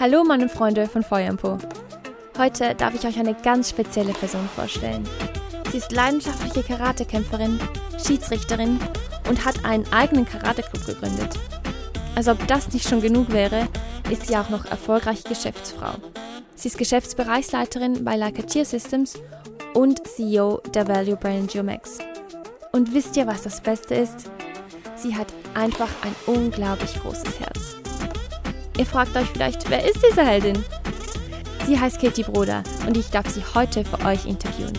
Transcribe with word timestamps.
Hallo 0.00 0.24
meine 0.24 0.48
Freunde 0.48 0.86
von 0.86 1.02
Feuerpo. 1.02 1.58
Heute 2.38 2.74
darf 2.74 2.94
ich 2.94 3.06
euch 3.06 3.18
eine 3.18 3.34
ganz 3.34 3.68
spezielle 3.68 4.14
Person 4.14 4.48
vorstellen. 4.56 5.06
Sie 5.70 5.76
ist 5.76 5.92
leidenschaftliche 5.92 6.62
Karatekämpferin, 6.62 7.60
Schiedsrichterin 8.02 8.80
und 9.28 9.44
hat 9.44 9.62
einen 9.62 9.84
eigenen 9.92 10.24
Karate-Club 10.24 10.86
gegründet. 10.86 11.38
Als 12.16 12.28
ob 12.28 12.46
das 12.46 12.72
nicht 12.72 12.88
schon 12.88 13.02
genug 13.02 13.30
wäre, 13.30 13.68
ist 14.10 14.26
sie 14.26 14.38
auch 14.38 14.48
noch 14.48 14.64
erfolgreiche 14.64 15.28
Geschäftsfrau. 15.28 15.92
Sie 16.54 16.68
ist 16.68 16.78
Geschäftsbereichsleiterin 16.78 18.02
bei 18.02 18.16
Leica 18.16 18.42
Cheer 18.42 18.64
Systems 18.64 19.18
und 19.74 20.08
CEO 20.08 20.62
der 20.72 20.88
Value 20.88 21.16
Brand 21.16 21.50
Geomax. 21.50 21.98
Und 22.72 22.94
wisst 22.94 23.18
ihr, 23.18 23.26
was 23.26 23.42
das 23.42 23.60
Beste 23.60 23.96
ist? 23.96 24.30
Sie 24.96 25.14
hat 25.14 25.26
einfach 25.52 25.90
ein 26.00 26.14
unglaublich 26.24 26.94
großes 27.02 27.38
Herz. 27.38 27.76
Ihr 28.80 28.86
fragt 28.86 29.14
euch 29.14 29.28
vielleicht, 29.28 29.68
wer 29.68 29.84
ist 29.84 30.02
diese 30.02 30.24
Heldin? 30.24 30.64
Sie 31.66 31.78
heißt 31.78 32.00
Katie 32.00 32.22
Broder 32.22 32.64
und 32.86 32.96
ich 32.96 33.10
darf 33.10 33.28
sie 33.28 33.44
heute 33.54 33.84
für 33.84 34.02
euch 34.06 34.24
interviewen. 34.24 34.72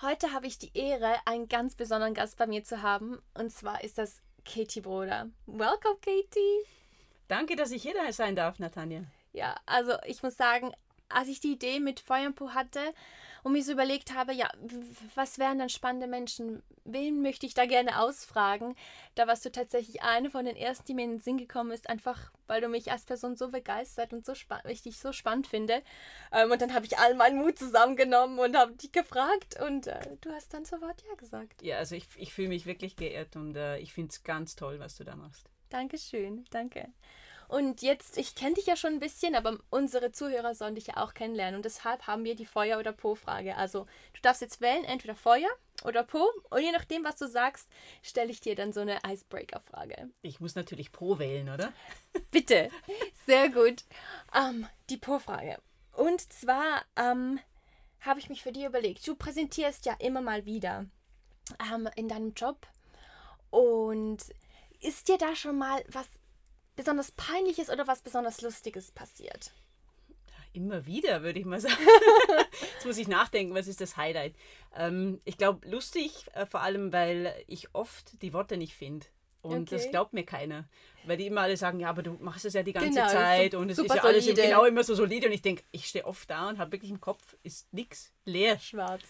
Heute 0.00 0.32
habe 0.32 0.46
ich 0.46 0.60
die 0.60 0.70
Ehre, 0.78 1.16
einen 1.24 1.48
ganz 1.48 1.74
besonderen 1.74 2.14
Gast 2.14 2.36
bei 2.36 2.46
mir 2.46 2.62
zu 2.62 2.82
haben. 2.82 3.20
Und 3.34 3.50
zwar 3.50 3.82
ist 3.82 3.98
das 3.98 4.22
Katie 4.44 4.80
Broder. 4.80 5.26
Welcome, 5.46 5.96
Katie. 6.00 6.68
Danke, 7.26 7.56
dass 7.56 7.72
ich 7.72 7.82
hier 7.82 7.94
sein 8.12 8.36
darf, 8.36 8.60
Natanja. 8.60 9.02
Ja, 9.32 9.56
also 9.66 9.94
ich 10.06 10.22
muss 10.22 10.36
sagen, 10.36 10.70
als 11.08 11.26
ich 11.26 11.40
die 11.40 11.54
Idee 11.54 11.80
mit 11.80 11.98
Feuerpo 11.98 12.50
hatte 12.50 12.94
und 13.48 13.54
mir 13.54 13.64
so 13.64 13.72
überlegt 13.72 14.12
habe, 14.12 14.34
ja, 14.34 14.50
was 15.14 15.38
wären 15.38 15.58
dann 15.58 15.70
spannende 15.70 16.06
Menschen? 16.06 16.62
Wen 16.84 17.22
möchte 17.22 17.46
ich 17.46 17.54
da 17.54 17.64
gerne 17.64 17.98
ausfragen? 17.98 18.76
Da 19.14 19.26
warst 19.26 19.42
du 19.46 19.50
tatsächlich 19.50 20.02
eine 20.02 20.28
von 20.30 20.44
den 20.44 20.54
ersten, 20.54 20.84
die 20.84 20.94
mir 20.94 21.04
in 21.04 21.12
den 21.12 21.20
Sinn 21.20 21.38
gekommen 21.38 21.70
ist, 21.70 21.88
einfach 21.88 22.30
weil 22.46 22.60
du 22.60 22.68
mich 22.68 22.92
als 22.92 23.06
Person 23.06 23.36
so 23.36 23.48
begeistert 23.48 24.12
und 24.12 24.26
so 24.26 24.34
ich 24.68 24.82
dich 24.82 24.98
so 24.98 25.12
spannend 25.12 25.46
finde. 25.46 25.82
Ähm, 26.30 26.50
und 26.50 26.60
dann 26.60 26.74
habe 26.74 26.84
ich 26.84 26.98
all 26.98 27.14
meinen 27.14 27.38
Mut 27.38 27.58
zusammengenommen 27.58 28.38
und 28.38 28.54
habe 28.54 28.74
dich 28.74 28.92
gefragt 28.92 29.58
und 29.66 29.86
äh, 29.86 30.16
du 30.20 30.30
hast 30.30 30.52
dann 30.52 30.66
sofort 30.66 31.02
ja 31.08 31.14
gesagt. 31.14 31.62
Ja, 31.62 31.78
also 31.78 31.94
ich, 31.94 32.06
ich 32.18 32.34
fühle 32.34 32.48
mich 32.48 32.66
wirklich 32.66 32.96
geehrt 32.96 33.34
und 33.34 33.56
äh, 33.56 33.78
ich 33.78 33.94
finde 33.94 34.10
es 34.10 34.24
ganz 34.24 34.56
toll, 34.56 34.78
was 34.78 34.96
du 34.96 35.04
da 35.04 35.16
machst. 35.16 35.48
Dankeschön, 35.70 36.44
danke. 36.50 36.92
Und 37.48 37.80
jetzt, 37.80 38.18
ich 38.18 38.34
kenne 38.34 38.54
dich 38.54 38.66
ja 38.66 38.76
schon 38.76 38.94
ein 38.94 39.00
bisschen, 39.00 39.34
aber 39.34 39.58
unsere 39.70 40.12
Zuhörer 40.12 40.54
sollen 40.54 40.74
dich 40.74 40.88
ja 40.88 40.98
auch 40.98 41.14
kennenlernen. 41.14 41.56
Und 41.56 41.64
deshalb 41.64 42.06
haben 42.06 42.24
wir 42.24 42.36
die 42.36 42.44
Feuer- 42.44 42.78
oder 42.78 42.92
Po-Frage. 42.92 43.56
Also, 43.56 43.86
du 44.12 44.20
darfst 44.20 44.42
jetzt 44.42 44.60
wählen, 44.60 44.84
entweder 44.84 45.14
Feuer 45.14 45.48
oder 45.84 46.04
Po. 46.04 46.30
Und 46.50 46.60
je 46.60 46.72
nachdem, 46.72 47.04
was 47.04 47.16
du 47.16 47.26
sagst, 47.26 47.68
stelle 48.02 48.30
ich 48.30 48.40
dir 48.40 48.54
dann 48.54 48.74
so 48.74 48.80
eine 48.80 48.98
Icebreaker-Frage. 49.06 50.10
Ich 50.20 50.40
muss 50.40 50.56
natürlich 50.56 50.92
Po 50.92 51.18
wählen, 51.18 51.48
oder? 51.48 51.72
Bitte. 52.30 52.68
Sehr 53.26 53.48
gut. 53.48 53.84
Ähm, 54.36 54.68
die 54.90 54.98
Po-Frage. 54.98 55.56
Und 55.92 56.30
zwar 56.30 56.84
ähm, 56.96 57.40
habe 58.00 58.20
ich 58.20 58.28
mich 58.28 58.42
für 58.42 58.52
dich 58.52 58.64
überlegt. 58.64 59.06
Du 59.06 59.14
präsentierst 59.14 59.86
ja 59.86 59.96
immer 60.00 60.20
mal 60.20 60.44
wieder 60.44 60.84
ähm, 61.72 61.88
in 61.96 62.08
deinem 62.08 62.34
Job. 62.34 62.66
Und 63.48 64.18
ist 64.80 65.08
dir 65.08 65.16
da 65.16 65.34
schon 65.34 65.56
mal 65.58 65.82
was 65.88 66.06
besonders 66.78 67.10
Peinliches 67.10 67.70
oder 67.70 67.88
was 67.88 68.02
besonders 68.02 68.40
Lustiges 68.40 68.92
passiert? 68.92 69.50
Immer 70.52 70.86
wieder, 70.86 71.24
würde 71.24 71.40
ich 71.40 71.44
mal 71.44 71.60
sagen. 71.60 71.74
Jetzt 72.74 72.86
muss 72.86 72.96
ich 72.98 73.08
nachdenken, 73.08 73.52
was 73.52 73.66
ist 73.66 73.80
das 73.80 73.96
Highlight? 73.96 74.34
Ähm, 74.76 75.20
ich 75.24 75.36
glaube, 75.36 75.68
lustig, 75.68 76.26
äh, 76.34 76.46
vor 76.46 76.62
allem, 76.62 76.92
weil 76.92 77.34
ich 77.48 77.74
oft 77.74 78.22
die 78.22 78.32
Worte 78.32 78.56
nicht 78.56 78.74
finde. 78.74 79.06
Und 79.42 79.62
okay. 79.62 79.76
das 79.76 79.90
glaubt 79.90 80.12
mir 80.12 80.24
keiner. 80.24 80.68
Weil 81.04 81.16
die 81.16 81.26
immer 81.26 81.42
alle 81.42 81.56
sagen, 81.56 81.80
ja, 81.80 81.90
aber 81.90 82.02
du 82.02 82.12
machst 82.20 82.44
es 82.44 82.54
ja 82.54 82.62
die 82.62 82.72
ganze 82.72 82.90
genau, 82.90 83.08
Zeit 83.08 83.54
und 83.54 83.70
es 83.70 83.78
ist 83.78 83.92
ja 83.92 84.02
alles 84.02 84.24
solide. 84.24 84.42
genau 84.42 84.64
immer 84.64 84.84
so 84.84 84.94
solide. 84.94 85.26
Und 85.26 85.32
ich 85.32 85.42
denke, 85.42 85.64
ich 85.72 85.86
stehe 85.86 86.06
oft 86.06 86.30
da 86.30 86.48
und 86.48 86.58
habe 86.58 86.72
wirklich 86.72 86.92
im 86.92 87.00
Kopf, 87.00 87.36
ist 87.42 87.72
nichts, 87.72 88.12
leer. 88.24 88.58
Schwarz. 88.60 89.02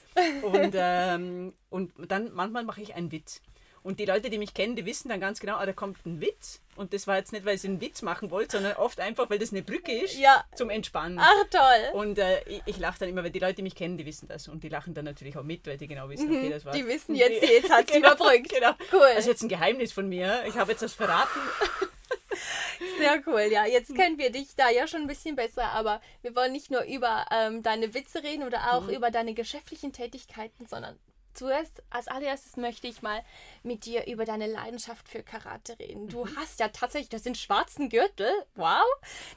Und, 0.43 0.73
ähm, 0.75 1.53
und 1.69 1.93
dann 2.11 2.33
manchmal 2.33 2.65
mache 2.65 2.81
ich 2.81 2.95
einen 2.95 3.13
Witz. 3.13 3.43
Und 3.83 4.01
die 4.01 4.05
Leute, 4.05 4.31
die 4.31 4.39
mich 4.39 4.55
kennen, 4.55 4.77
die 4.77 4.85
wissen 4.87 5.09
dann 5.09 5.21
ganz 5.21 5.41
genau, 5.41 5.57
ah, 5.57 5.67
da 5.67 5.73
kommt 5.73 6.05
ein 6.05 6.21
Witz. 6.21 6.61
Und 6.77 6.93
das 6.93 7.07
war 7.07 7.17
jetzt 7.17 7.33
nicht, 7.33 7.45
weil 7.45 7.57
ich 7.57 7.65
einen 7.65 7.81
Witz 7.81 8.03
machen 8.03 8.31
wollte, 8.31 8.59
sondern 8.59 8.77
oft 8.77 9.01
einfach, 9.01 9.29
weil 9.31 9.39
das 9.39 9.51
eine 9.51 9.63
Brücke 9.63 9.93
ist 9.93 10.17
ja. 10.17 10.45
zum 10.55 10.71
Entspannen. 10.71 11.19
Ach, 11.21 11.45
toll. 11.51 12.01
Und 12.01 12.19
äh, 12.19 12.43
ich, 12.49 12.63
ich 12.67 12.79
lache 12.79 13.01
dann 13.01 13.09
immer, 13.09 13.25
weil 13.25 13.31
die 13.31 13.39
Leute, 13.39 13.55
die 13.55 13.63
mich 13.63 13.75
kennen, 13.75 13.97
die 13.97 14.07
wissen 14.07 14.29
das. 14.29 14.49
Und 14.49 14.63
die 14.63 14.69
lachen 14.69 14.95
dann 14.95 15.05
natürlich 15.05 15.37
auch 15.37 15.43
mit, 15.43 15.67
weil 15.67 15.77
die 15.77 15.89
genau 15.89 16.09
wissen, 16.09 16.29
okay, 16.29 16.47
mhm. 16.47 16.51
das 16.51 16.65
war. 16.65 16.73
Die 16.73 16.87
wissen 16.87 17.15
jetzt, 17.15 17.43
die, 17.43 17.47
jetzt 17.47 17.71
hat 17.71 17.89
sie 17.89 17.95
genau, 18.01 18.15
überbrückt. 18.15 18.49
Genau. 18.49 18.73
Cool. 18.93 19.09
Das 19.15 19.21
ist 19.21 19.27
jetzt 19.27 19.43
ein 19.43 19.49
Geheimnis 19.49 19.93
von 19.93 20.09
mir. 20.09 20.45
Ich 20.47 20.57
habe 20.57 20.71
jetzt 20.73 20.83
das 20.83 20.95
verraten. 20.95 21.41
Sehr 22.99 23.23
cool, 23.27 23.49
ja. 23.51 23.67
Jetzt 23.67 23.95
kennen 23.95 24.19
wir 24.19 24.31
dich 24.31 24.55
da 24.57 24.71
ja 24.71 24.87
schon 24.87 25.03
ein 25.03 25.07
bisschen 25.07 25.37
besser, 25.37 25.65
aber 25.71 26.01
wir 26.23 26.35
wollen 26.37 26.53
nicht 26.53 26.71
nur 26.71 26.83
über 26.83 27.27
ähm, 27.33 27.63
deine 27.63 27.95
Witze 27.95 28.23
reden 28.23 28.45
oder 28.45 28.73
auch 28.73 28.83
mhm. 28.83 28.91
über 28.91 29.11
deine 29.11 29.35
geschäftlichen 29.35 29.93
Tätigkeiten, 29.93 30.67
sondern 30.67 30.99
zuerst, 31.39 31.83
als 31.91 32.09
allererstes 32.09 32.57
möchte 32.57 32.89
ich 32.89 33.01
mal 33.03 33.23
mit 33.63 33.85
dir 33.87 34.07
über 34.07 34.25
deine 34.25 34.47
Leidenschaft 34.47 35.09
für 35.09 35.23
Karate 35.23 35.79
reden. 35.79 36.09
Du 36.09 36.25
mhm. 36.25 36.37
hast 36.37 36.61
ja 36.61 36.69
tatsächlich, 36.69 37.09
das 37.09 37.23
sind 37.23 37.39
schwarzen 37.39 37.89
Gürtel. 37.89 38.31
Wow. 38.57 38.85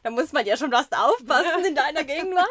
Da 0.04 0.10
muss 0.10 0.34
man 0.34 0.46
ja 0.46 0.58
schon 0.58 0.72
was 0.72 0.92
aufpassen 0.92 1.66
in 1.66 1.76
deiner 1.76 2.04
Gegenwart. 2.04 2.48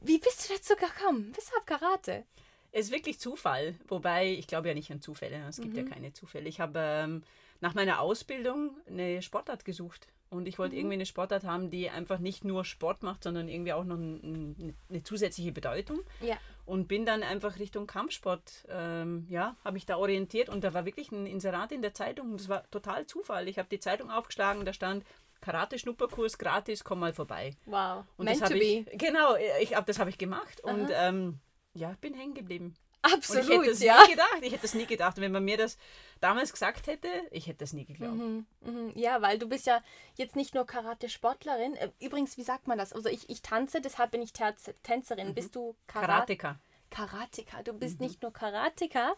Wie 0.00 0.18
bist 0.18 0.48
du 0.48 0.54
dazu 0.54 0.74
gekommen? 0.76 1.32
Weshalb 1.34 1.66
Karate? 1.66 2.24
Es 2.70 2.86
ist 2.86 2.92
wirklich 2.92 3.18
Zufall. 3.18 3.74
Wobei, 3.88 4.32
ich 4.32 4.46
glaube 4.46 4.68
ja 4.68 4.74
nicht 4.74 4.90
an 4.90 5.00
Zufälle. 5.00 5.44
Es 5.48 5.56
gibt 5.56 5.74
mhm. 5.74 5.84
ja 5.84 5.84
keine 5.84 6.12
Zufälle. 6.12 6.48
Ich 6.48 6.60
habe 6.60 6.78
ähm, 6.78 7.22
nach 7.60 7.74
meiner 7.74 8.00
Ausbildung 8.00 8.76
eine 8.88 9.22
Sportart 9.22 9.64
gesucht. 9.64 10.08
Und 10.30 10.48
ich 10.48 10.58
wollte 10.58 10.74
mhm. 10.74 10.80
irgendwie 10.80 10.94
eine 10.94 11.06
Sportart 11.06 11.44
haben, 11.44 11.70
die 11.70 11.90
einfach 11.90 12.18
nicht 12.18 12.44
nur 12.44 12.64
Sport 12.64 13.02
macht, 13.02 13.24
sondern 13.24 13.48
irgendwie 13.48 13.74
auch 13.74 13.84
noch 13.84 13.96
ein, 13.96 14.74
eine 14.88 15.02
zusätzliche 15.02 15.52
Bedeutung. 15.52 16.00
Ja. 16.22 16.38
Und 16.64 16.86
bin 16.86 17.04
dann 17.04 17.24
einfach 17.24 17.58
Richtung 17.58 17.88
Kampfsport, 17.88 18.66
ähm, 18.68 19.26
ja, 19.28 19.56
habe 19.64 19.74
mich 19.74 19.84
da 19.84 19.96
orientiert 19.96 20.48
und 20.48 20.62
da 20.62 20.72
war 20.72 20.84
wirklich 20.84 21.10
ein 21.10 21.26
Inserat 21.26 21.72
in 21.72 21.82
der 21.82 21.92
Zeitung 21.92 22.30
und 22.30 22.40
das 22.40 22.48
war 22.48 22.70
total 22.70 23.06
Zufall. 23.06 23.48
Ich 23.48 23.58
habe 23.58 23.68
die 23.68 23.80
Zeitung 23.80 24.10
aufgeschlagen, 24.12 24.64
da 24.64 24.72
stand 24.72 25.04
Karate-Schnupperkurs 25.40 26.38
gratis, 26.38 26.84
komm 26.84 27.00
mal 27.00 27.12
vorbei. 27.12 27.56
Wow, 27.66 28.04
und 28.16 28.26
meant 28.26 28.40
das 28.40 28.50
to 28.50 28.54
ich, 28.54 28.84
be. 28.84 28.96
Genau, 28.96 29.34
ich, 29.60 29.70
das 29.70 29.98
habe 29.98 30.10
ich 30.10 30.18
gemacht 30.18 30.64
Aha. 30.64 30.72
und 30.72 30.90
ähm, 30.94 31.40
ja, 31.74 31.96
bin 32.00 32.14
hängen 32.14 32.34
geblieben. 32.34 32.76
Absolut, 33.02 33.42
und 33.44 33.50
ich 33.50 33.58
hätte 33.58 33.70
das 33.70 33.82
ja. 33.82 34.02
nie 34.02 34.10
gedacht. 34.10 34.38
Ich 34.42 34.52
hätte 34.52 34.62
das 34.62 34.74
nie 34.74 34.86
gedacht. 34.86 35.16
Und 35.16 35.22
wenn 35.24 35.32
man 35.32 35.44
mir 35.44 35.56
das 35.56 35.76
damals 36.22 36.52
gesagt 36.52 36.86
hätte, 36.86 37.08
ich 37.30 37.46
hätte 37.46 37.58
das 37.58 37.72
nie 37.72 37.84
geglaubt. 37.84 38.16
Mhm, 38.16 38.46
mhm. 38.60 38.92
Ja, 38.94 39.20
weil 39.22 39.38
du 39.38 39.48
bist 39.48 39.66
ja 39.66 39.82
jetzt 40.14 40.36
nicht 40.36 40.54
nur 40.54 40.66
Karate-Sportlerin. 40.66 41.74
Äh, 41.74 41.90
übrigens, 42.00 42.36
wie 42.36 42.42
sagt 42.42 42.68
man 42.68 42.78
das? 42.78 42.92
Also 42.92 43.08
ich, 43.08 43.28
ich 43.28 43.42
tanze, 43.42 43.80
deshalb 43.80 44.12
bin 44.12 44.22
ich 44.22 44.32
Tänzerin. 44.32 45.28
Mhm. 45.28 45.34
Bist 45.34 45.56
du 45.56 45.74
Karateka? 45.86 46.58
Karateka. 46.90 47.62
Du 47.62 47.72
bist 47.72 47.98
mhm. 47.98 48.06
nicht 48.06 48.22
nur 48.22 48.32
Karateka, 48.32 49.14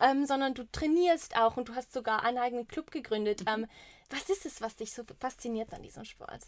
ähm, 0.00 0.26
sondern 0.26 0.54
du 0.54 0.70
trainierst 0.70 1.36
auch 1.36 1.56
und 1.56 1.68
du 1.68 1.74
hast 1.74 1.92
sogar 1.92 2.22
einen 2.22 2.38
eigenen 2.38 2.68
Club 2.68 2.90
gegründet. 2.90 3.42
Mhm. 3.42 3.64
Ähm, 3.64 3.66
was 4.10 4.28
ist 4.28 4.44
es, 4.44 4.60
was 4.60 4.76
dich 4.76 4.92
so 4.92 5.02
fasziniert 5.18 5.72
an 5.72 5.82
diesem 5.82 6.04
Sport? 6.04 6.40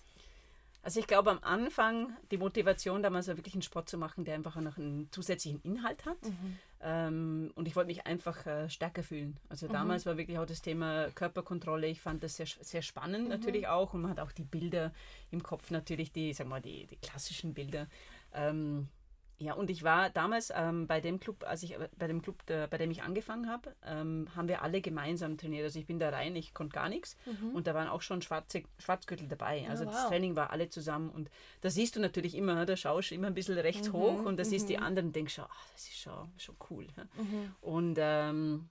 Also 0.87 1.01
ich 1.01 1.09
glaube 1.09 1.33
am 1.33 1.41
Anfang 1.43 2.17
die 2.31 2.39
Motivation 2.39 3.03
damals 3.03 3.27
war 3.27 3.37
wirklich 3.37 3.55
einen 3.55 3.63
Sport 3.63 3.89
zu 3.89 3.99
machen, 3.99 4.25
der 4.25 4.37
einfach 4.37 4.55
noch 4.61 4.79
einen 4.79 5.11
zusätzlichen 5.11 5.61
Inhalt 5.63 6.07
hat. 6.07 6.23
Mhm. 6.23 6.59
Ähm, 6.81 7.53
und 7.57 7.67
ich 7.67 7.75
wollte 7.75 7.89
mich 7.89 8.07
einfach 8.07 8.47
äh, 8.47 8.71
stärker 8.71 9.03
fühlen. 9.03 9.37
Also 9.49 9.67
mhm. 9.67 9.73
damals 9.73 10.07
war 10.07 10.17
wirklich 10.17 10.39
auch 10.39 10.47
das 10.47 10.63
Thema 10.63 11.09
Körperkontrolle. 11.17 11.89
Ich 11.89 12.01
fand 12.01 12.23
das 12.23 12.37
sehr, 12.37 12.47
sehr 12.47 12.83
spannend 12.83 13.25
mhm. 13.25 13.31
natürlich 13.31 13.67
auch. 13.67 13.95
Und 13.95 14.03
man 14.03 14.13
hat 14.13 14.21
auch 14.21 14.31
die 14.31 14.45
Bilder 14.45 14.93
im 15.33 15.43
Kopf 15.43 15.73
natürlich, 15.73 16.13
die, 16.13 16.33
sagen 16.33 16.51
wir 16.51 16.55
mal, 16.55 16.63
die, 16.63 16.87
die 16.87 16.99
klassischen 16.99 17.53
Bilder. 17.53 17.89
Ähm, 18.33 18.87
ja, 19.39 19.53
und 19.53 19.69
ich 19.69 19.83
war 19.83 20.09
damals 20.09 20.51
ähm, 20.55 20.87
bei 20.87 21.01
dem 21.01 21.21
Club, 21.21 21.45
als 21.47 21.63
ich 21.63 21.75
äh, 21.75 21.89
bei 21.99 22.07
dem 22.07 22.23
Club, 22.23 22.47
der, 22.47 22.69
bei 22.69 22.79
dem 22.79 22.91
ich 22.91 23.03
angefangen 23.03 23.51
habe, 23.51 23.75
ähm, 23.85 24.29
haben 24.35 24.49
wir 24.49 24.63
alle 24.63 24.81
gemeinsam 24.81 25.37
trainiert. 25.37 25.65
Also 25.65 25.79
ich 25.79 25.87
bin 25.87 25.99
da 25.99 26.09
rein, 26.09 26.35
ich 26.37 26.55
konnte 26.55 26.75
gar 26.75 26.89
nichts 26.89 27.17
mhm. 27.27 27.55
und 27.55 27.67
da 27.67 27.75
waren 27.75 27.89
auch 27.89 28.01
schon 28.01 28.23
Schwarze, 28.23 28.63
Schwarzgürtel 28.79 29.29
dabei. 29.29 29.67
Also 29.69 29.85
oh, 29.85 29.89
wow. 29.89 29.95
das 29.95 30.09
Training 30.09 30.37
war 30.37 30.51
alle 30.51 30.71
zusammen 30.71 31.11
und 31.11 31.31
da 31.61 31.69
siehst 31.69 31.97
du 31.97 32.01
natürlich 32.01 32.35
immer, 32.35 32.65
da 32.65 32.77
schaust 32.77 33.11
du 33.11 33.15
immer 33.15 33.27
ein 33.27 33.35
bisschen 33.35 33.59
rechts 33.59 33.89
mhm. 33.89 33.93
hoch 33.93 34.25
und 34.25 34.39
da 34.39 34.45
mhm. 34.45 34.49
siehst 34.49 34.71
die 34.71 34.79
anderen 34.79 35.09
und 35.09 35.17
denkst, 35.17 35.39
ach, 35.39 35.69
das 35.73 35.83
ist 35.83 35.99
schon, 35.99 36.33
schon 36.39 36.57
cool. 36.71 36.87
Mhm. 37.17 37.55
Und 37.61 37.99
ähm, 38.01 38.71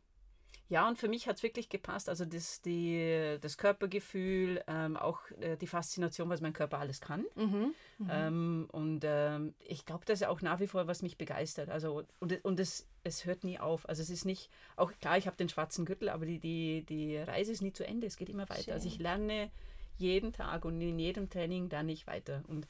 ja, 0.67 0.87
und 0.87 0.97
für 0.97 1.07
mich 1.07 1.27
hat 1.27 1.37
es 1.37 1.43
wirklich 1.43 1.69
gepasst. 1.69 2.09
Also 2.09 2.25
das, 2.25 2.61
die, 2.61 3.37
das 3.39 3.57
Körpergefühl, 3.57 4.63
ähm, 4.67 4.97
auch 4.97 5.19
äh, 5.39 5.57
die 5.57 5.67
Faszination, 5.67 6.29
was 6.29 6.41
mein 6.41 6.53
Körper 6.53 6.79
alles 6.79 7.01
kann. 7.01 7.25
Mhm, 7.35 7.73
mhm. 7.99 8.09
ähm, 8.09 8.67
und 8.71 9.01
ähm, 9.03 9.53
ich 9.59 9.85
glaube, 9.85 10.05
das 10.05 10.21
ist 10.21 10.27
auch 10.27 10.41
nach 10.41 10.59
wie 10.59 10.67
vor, 10.67 10.87
was 10.87 11.03
mich 11.03 11.17
begeistert. 11.17 11.69
Also, 11.69 12.03
und 12.19 12.43
und 12.43 12.59
es, 12.59 12.87
es 13.03 13.25
hört 13.25 13.43
nie 13.43 13.59
auf. 13.59 13.87
Also 13.87 14.01
es 14.01 14.09
ist 14.09 14.25
nicht, 14.25 14.49
auch 14.75 14.91
klar, 14.99 15.17
ich 15.17 15.27
habe 15.27 15.37
den 15.37 15.49
schwarzen 15.49 15.85
Gürtel, 15.85 16.09
aber 16.09 16.25
die, 16.25 16.39
die, 16.39 16.83
die 16.83 17.17
Reise 17.17 17.51
ist 17.51 17.61
nie 17.61 17.73
zu 17.73 17.85
Ende. 17.85 18.07
Es 18.07 18.17
geht 18.17 18.29
immer 18.29 18.49
weiter. 18.49 18.63
Schön. 18.63 18.73
Also 18.73 18.87
ich 18.87 18.97
lerne 18.97 19.51
jeden 19.97 20.33
Tag 20.33 20.65
und 20.65 20.81
in 20.81 20.97
jedem 20.97 21.29
Training 21.29 21.69
lerne 21.69 21.91
ich 21.91 22.07
weiter. 22.07 22.43
Und 22.47 22.67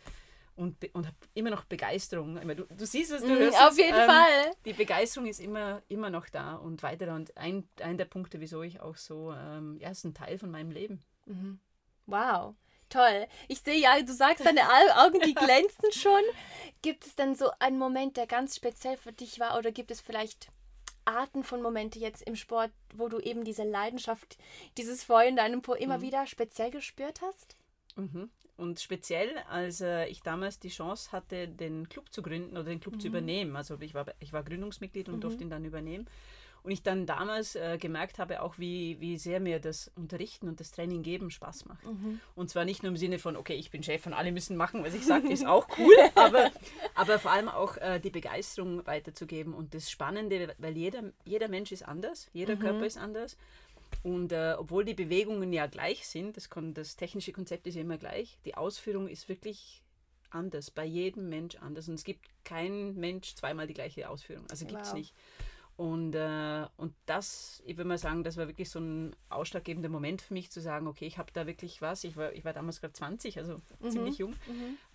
und, 0.56 0.78
und 0.94 1.06
habe 1.08 1.18
immer 1.34 1.50
noch 1.50 1.66
Begeisterung. 1.66 2.36
Du, 2.56 2.64
du 2.66 2.86
siehst 2.86 3.12
es, 3.12 3.22
du 3.22 3.28
Mhm, 3.30 3.38
hörst 3.40 3.60
auf 3.62 3.72
es, 3.72 3.78
jeden 3.78 3.98
ähm, 4.00 4.10
Fall. 4.10 4.52
Die 4.66 4.74
Begeisterung 4.74 5.28
ist 5.28 5.40
immer, 5.40 5.82
immer 5.90 6.10
noch 6.10 6.30
da 6.30 6.56
und 6.56 6.82
weiter. 6.84 7.14
Und 7.14 7.36
ein, 7.38 7.68
ein 7.82 7.98
der 7.98 8.06
Punkte, 8.06 8.40
wieso 8.40 8.62
ich 8.64 8.80
auch 8.80 8.96
so, 8.96 9.34
ähm, 9.34 9.78
ja, 9.80 9.90
ist 9.90 10.04
ein 10.06 10.14
Teil 10.14 10.38
von 10.40 10.50
meinem 10.52 10.72
Leben. 10.72 11.02
Wow, 12.06 12.56
toll. 12.90 13.28
Ich 13.48 13.62
sehe 13.62 13.80
ja, 13.80 14.00
du 14.02 14.14
sagst, 14.14 14.46
deine 14.46 14.62
Au- 14.70 15.06
Augen, 15.08 15.20
die 15.22 15.34
glänzen 15.34 15.92
schon. 15.92 16.22
Gibt 16.82 17.06
es 17.06 17.16
denn 17.16 17.36
so 17.36 17.50
einen 17.60 17.78
Moment, 17.80 18.16
der 18.18 18.28
ganz 18.28 18.56
speziell 18.56 18.98
für 18.98 19.12
dich 19.12 19.40
war? 19.40 19.58
Oder 19.58 19.72
gibt 19.72 19.92
es 19.92 20.02
vielleicht 20.02 20.50
Arten 21.04 21.44
von 21.44 21.62
Momente 21.62 22.00
jetzt 22.00 22.22
im 22.24 22.36
Sport, 22.36 22.72
wo 22.94 23.10
du 23.10 23.20
eben 23.20 23.44
diese 23.44 23.64
Leidenschaft, 23.64 24.38
dieses 24.78 25.04
Feuer 25.04 25.28
in 25.28 25.36
deinem 25.36 25.62
Po 25.62 25.74
immer 25.74 26.02
wieder 26.02 26.26
speziell 26.28 26.72
gespürt 26.72 27.22
hast? 27.22 27.58
Mhm. 27.96 28.30
Und 28.58 28.80
speziell, 28.80 29.30
als 29.50 29.82
äh, 29.82 30.06
ich 30.08 30.22
damals 30.22 30.60
die 30.60 30.70
Chance 30.70 31.12
hatte, 31.12 31.48
den 31.48 31.90
Club 31.90 32.12
zu 32.14 32.22
gründen 32.22 32.52
oder 32.56 32.66
den 32.66 32.80
Club 32.80 32.96
Mhm. 32.96 33.00
zu 33.02 33.08
übernehmen. 33.08 33.56
Also 33.56 33.78
ich 33.82 33.94
war, 33.94 34.06
ich 34.20 34.32
war 34.32 34.44
Gründungsmitglied 34.44 35.10
und 35.10 35.22
durfte 35.22 35.44
ihn 35.44 35.50
dann 35.50 35.66
übernehmen. 35.66 36.06
Und 36.64 36.72
ich 36.72 36.82
dann 36.82 37.06
damals 37.06 37.54
äh, 37.56 37.78
gemerkt 37.80 38.18
habe, 38.18 38.42
auch 38.42 38.58
wie, 38.58 39.00
wie 39.00 39.20
sehr 39.20 39.40
mir 39.40 39.60
das 39.60 39.92
Unterrichten 39.96 40.48
und 40.48 40.60
das 40.60 40.72
Training 40.72 41.04
geben 41.04 41.30
Spaß 41.30 41.66
macht. 41.66 41.86
Mhm. 41.86 42.20
Und 42.34 42.50
zwar 42.50 42.66
nicht 42.66 42.82
nur 42.82 42.90
im 42.90 42.98
Sinne 42.98 43.20
von, 43.20 43.36
okay, 43.36 43.54
ich 43.54 43.70
bin 43.70 43.84
Chef 43.84 44.04
und 44.08 44.14
alle 44.14 44.32
müssen 44.32 44.58
machen, 44.58 44.84
was 44.84 44.96
ich 44.96 45.06
sage, 45.06 45.32
ist 45.32 45.46
auch 45.46 45.68
cool, 45.78 45.94
aber, 46.16 46.50
aber 46.96 47.20
vor 47.20 47.32
allem 47.32 47.50
auch 47.50 47.78
äh, 47.78 48.00
die 48.00 48.10
Begeisterung 48.10 48.84
weiterzugeben. 48.88 49.54
Und 49.54 49.76
das 49.76 49.92
Spannende, 49.92 50.56
weil 50.58 50.76
jeder, 50.76 51.04
jeder 51.24 51.50
Mensch 51.50 51.72
ist 51.72 51.88
anders, 51.88 52.30
jeder 52.34 52.56
Körper 52.56 52.86
ist 52.88 52.98
anders. 52.98 53.38
Und 54.06 54.32
äh, 54.34 54.54
obwohl 54.60 54.86
die 54.86 54.94
Bewegungen 54.94 55.52
ja 55.52 55.66
gleich 55.66 56.08
sind, 56.08 56.38
das, 56.38 56.48
das 56.76 56.96
technische 56.96 57.32
Konzept 57.32 57.66
ist 57.66 57.74
ja 57.74 57.82
immer 57.82 57.98
gleich, 57.98 58.38
die 58.46 58.54
Ausführung 58.54 59.08
ist 59.08 59.28
wirklich 59.30 59.82
anders, 60.30 60.70
bei 60.70 60.86
jedem 60.86 61.28
Mensch 61.28 61.56
anders. 61.56 61.88
Und 61.88 61.96
es 61.96 62.04
gibt 62.04 62.24
kein 62.44 62.94
Mensch 62.94 63.34
zweimal 63.34 63.66
die 63.66 63.74
gleiche 63.74 64.08
Ausführung. 64.08 64.46
Also 64.52 64.68
gibt 64.68 64.80
es 64.80 64.90
Wow. 64.90 64.98
nicht. 65.00 65.16
Und, 65.76 66.14
äh, 66.14 66.68
und 66.78 66.94
das, 67.08 67.64
ich 67.66 67.78
würde 67.78 67.88
mal 67.88 67.98
sagen, 67.98 68.24
das 68.24 68.38
war 68.38 68.48
wirklich 68.48 68.70
so 68.70 68.80
ein 68.80 69.16
ausschlaggebender 69.30 69.90
Moment 69.90 70.22
für 70.22 70.36
mich 70.36 70.52
zu 70.52 70.62
sagen, 70.62 70.86
okay, 70.86 71.08
ich 71.08 71.18
habe 71.18 71.32
da 71.34 71.48
wirklich 71.48 71.82
was. 71.82 72.04
Ich 72.04 72.16
war, 72.16 72.32
ich 72.34 72.46
war 72.46 72.54
damals 72.54 72.82
gerade 72.82 72.94
20, 72.94 73.40
also 73.40 73.60
ziemlich 73.90 74.20
jung. 74.20 74.36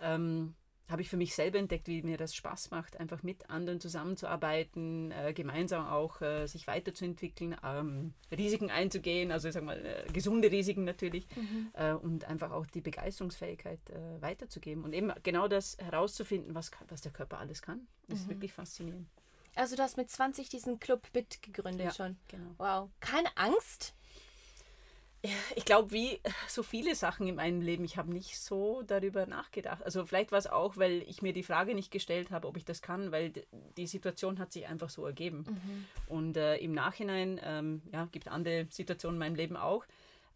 Ähm, 0.00 0.54
habe 0.90 1.02
ich 1.02 1.08
für 1.08 1.16
mich 1.16 1.34
selber 1.34 1.58
entdeckt, 1.58 1.88
wie 1.88 2.02
mir 2.02 2.16
das 2.16 2.34
Spaß 2.34 2.70
macht, 2.70 2.98
einfach 2.98 3.22
mit 3.22 3.48
anderen 3.50 3.80
zusammenzuarbeiten, 3.80 5.10
äh, 5.12 5.32
gemeinsam 5.32 5.86
auch 5.86 6.20
äh, 6.20 6.46
sich 6.46 6.66
weiterzuentwickeln, 6.66 7.56
ähm, 7.64 8.14
Risiken 8.30 8.70
einzugehen, 8.70 9.32
also 9.32 9.48
ich 9.48 9.54
sag 9.54 9.64
mal 9.64 9.78
äh, 9.84 10.10
gesunde 10.12 10.50
Risiken 10.50 10.84
natürlich 10.84 11.26
äh, 11.74 11.92
und 11.92 12.24
einfach 12.24 12.50
auch 12.50 12.66
die 12.66 12.80
Begeisterungsfähigkeit 12.80 13.80
äh, 13.90 14.20
weiterzugeben 14.22 14.84
und 14.84 14.92
eben 14.92 15.12
genau 15.22 15.48
das 15.48 15.76
herauszufinden, 15.78 16.54
was, 16.54 16.70
kann- 16.70 16.86
was 16.90 17.00
der 17.00 17.12
Körper 17.12 17.38
alles 17.38 17.62
kann. 17.62 17.86
Das 18.08 18.20
ist 18.20 18.28
wirklich 18.28 18.52
faszinierend. 18.52 19.08
Also 19.56 19.74
du 19.76 19.82
hast 19.82 19.96
mit 19.96 20.08
20 20.08 20.48
diesen 20.48 20.78
Club 20.78 21.08
mitgegründet 21.12 21.86
Ja. 21.86 21.92
schon. 21.92 22.16
Genau. 22.28 22.50
Wow. 22.58 22.90
Keine 23.00 23.28
Angst? 23.36 23.94
Ich 25.54 25.66
glaube, 25.66 25.92
wie 25.92 26.18
so 26.48 26.62
viele 26.62 26.94
Sachen 26.94 27.26
in 27.26 27.34
meinem 27.34 27.60
Leben, 27.60 27.84
ich 27.84 27.98
habe 27.98 28.12
nicht 28.12 28.38
so 28.38 28.82
darüber 28.86 29.26
nachgedacht. 29.26 29.82
Also 29.84 30.06
vielleicht 30.06 30.32
war 30.32 30.38
es 30.38 30.46
auch, 30.46 30.76
weil 30.78 31.02
ich 31.06 31.20
mir 31.20 31.32
die 31.32 31.42
Frage 31.42 31.74
nicht 31.74 31.90
gestellt 31.90 32.30
habe, 32.30 32.48
ob 32.48 32.56
ich 32.56 32.64
das 32.64 32.80
kann, 32.80 33.12
weil 33.12 33.32
die 33.76 33.86
Situation 33.86 34.38
hat 34.38 34.52
sich 34.52 34.66
einfach 34.66 34.88
so 34.88 35.04
ergeben. 35.04 35.44
Und 36.06 36.36
äh, 36.36 36.56
im 36.56 36.72
Nachhinein, 36.72 37.38
ähm, 37.44 37.82
ja, 37.92 38.08
gibt 38.10 38.28
andere 38.28 38.66
Situationen 38.70 39.16
in 39.16 39.18
meinem 39.18 39.34
Leben 39.34 39.56
auch. 39.56 39.84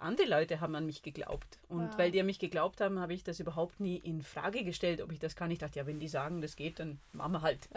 Andere 0.05 0.29
Leute 0.29 0.61
haben 0.61 0.75
an 0.77 0.87
mich 0.87 1.03
geglaubt. 1.03 1.59
Und 1.69 1.89
Wow. 1.89 1.99
weil 1.99 2.11
die 2.13 2.21
an 2.21 2.27
mich 2.27 2.39
geglaubt 2.39 2.81
haben, 2.81 3.01
habe 3.01 3.13
ich 3.15 3.25
das 3.25 3.41
überhaupt 3.41 3.81
nie 3.81 3.97
in 3.97 4.23
Frage 4.23 4.63
gestellt, 4.65 5.01
ob 5.01 5.11
ich 5.13 5.19
das 5.19 5.35
kann. 5.35 5.51
Ich 5.51 5.59
dachte, 5.59 5.79
ja, 5.81 5.87
wenn 5.87 5.99
die 5.99 6.09
sagen, 6.09 6.41
das 6.41 6.55
geht, 6.57 6.79
dann 6.79 7.01
machen 7.13 7.33
wir 7.33 7.43
halt. 7.43 7.69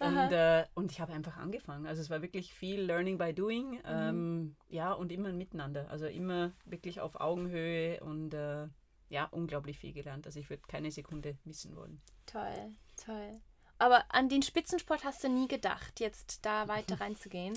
Und, 0.00 0.32
äh, 0.32 0.64
und 0.74 0.90
ich 0.90 1.00
habe 1.00 1.12
einfach 1.12 1.36
angefangen. 1.36 1.86
Also 1.86 2.02
es 2.02 2.10
war 2.10 2.22
wirklich 2.22 2.52
viel 2.52 2.80
Learning 2.80 3.18
by 3.18 3.32
Doing. 3.32 3.80
Ähm, 3.86 4.56
ja, 4.68 4.92
und 4.92 5.12
immer 5.12 5.32
miteinander. 5.32 5.88
Also 5.90 6.06
immer 6.06 6.52
wirklich 6.64 7.00
auf 7.00 7.20
Augenhöhe 7.20 8.00
und 8.00 8.34
äh, 8.34 8.66
ja, 9.08 9.24
unglaublich 9.30 9.78
viel 9.78 9.92
gelernt. 9.92 10.26
Also 10.26 10.40
ich 10.40 10.50
würde 10.50 10.62
keine 10.66 10.90
Sekunde 10.90 11.36
missen 11.44 11.76
wollen. 11.76 12.00
Toll, 12.26 12.74
toll. 12.96 13.40
Aber 13.78 14.04
an 14.08 14.28
den 14.30 14.40
Spitzensport 14.42 15.04
hast 15.04 15.22
du 15.22 15.28
nie 15.28 15.48
gedacht, 15.48 16.00
jetzt 16.00 16.44
da 16.46 16.66
weiter 16.66 16.98
reinzugehen? 17.00 17.52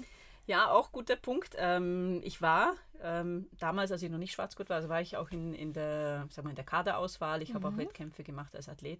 Ja, 0.49 0.71
auch 0.71 0.91
guter 0.91 1.15
Punkt. 1.15 1.55
Ähm, 1.59 2.21
ich 2.23 2.41
war 2.41 2.73
ähm, 3.03 3.45
damals, 3.59 3.91
als 3.91 4.01
ich 4.01 4.09
noch 4.09 4.17
nicht 4.17 4.31
Schwarzgurt 4.31 4.67
war, 4.71 4.77
also 4.77 4.89
war 4.89 4.99
ich 4.99 5.15
auch 5.15 5.29
in, 5.29 5.53
in, 5.53 5.73
der, 5.73 6.25
sag 6.31 6.43
mal, 6.43 6.49
in 6.49 6.55
der 6.55 6.65
Kaderauswahl. 6.65 7.43
Ich 7.43 7.53
habe 7.53 7.67
auch 7.67 7.77
Wettkämpfe 7.77 8.23
gemacht 8.23 8.55
als 8.55 8.67
Athlet. 8.67 8.99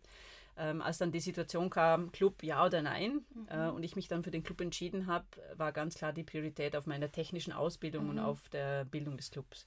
Ähm, 0.58 0.80
als 0.84 1.00
dann 1.00 1.12
die 1.12 1.20
Situation 1.20 1.72
kam, 1.72 2.12
Club 2.12 2.44
ja 2.44 2.64
oder 2.64 2.84
nein, 2.84 3.26
äh, 3.50 3.68
und 3.70 3.82
ich 3.82 3.96
mich 3.96 4.08
dann 4.08 4.22
für 4.22 4.30
den 4.30 4.44
Club 4.44 4.62
entschieden 4.62 5.08
habe, 5.08 5.26
war 5.58 5.72
ganz 5.72 5.96
klar 5.96 6.14
die 6.14 6.22
Priorität 6.22 6.76
auf 6.76 6.86
meiner 6.86 7.12
technischen 7.12 7.52
Ausbildung 7.52 8.10
und 8.10 8.20
auf 8.20 8.48
der 8.50 8.86
Bildung 8.86 9.18
des 9.18 9.32
Clubs. 9.32 9.66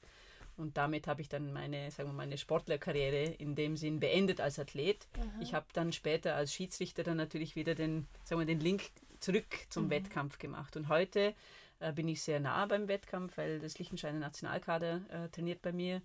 Und 0.56 0.76
damit 0.76 1.08
habe 1.08 1.20
ich 1.20 1.29
dann 1.29 1.52
meine, 1.52 1.90
sagen 1.90 2.11
wir, 2.11 2.14
meine 2.14 2.38
Sportlerkarriere 2.38 3.25
in 3.25 3.56
dem 3.56 3.76
Sinn 3.76 3.99
beendet 3.99 4.40
als 4.40 4.61
Athlet. 4.61 5.08
Ich 5.40 5.52
habe 5.52 5.67
dann 5.73 5.93
später 5.93 6.37
als 6.37 6.55
Schiedsrichter 6.55 7.02
dann 7.02 7.17
natürlich 7.17 7.56
wieder 7.56 7.75
den, 7.75 8.06
sagen 8.23 8.40
wir, 8.40 8.46
den 8.46 8.61
Link 8.61 8.82
zurück 9.19 9.46
zum 9.70 9.90
Wettkampf 9.90 10.38
gemacht. 10.38 10.76
Und 10.76 10.88
heute 10.88 11.34
äh, 11.82 11.93
bin 11.93 12.08
ich 12.08 12.23
sehr 12.23 12.40
nah 12.40 12.64
beim 12.67 12.88
Wettkampf, 12.88 13.37
weil 13.37 13.58
das 13.61 13.79
Liechtensteiner 13.79 14.19
Nationalkader 14.19 15.02
äh, 15.11 15.29
trainiert 15.29 15.62
bei 15.62 15.73
mir. 15.73 16.02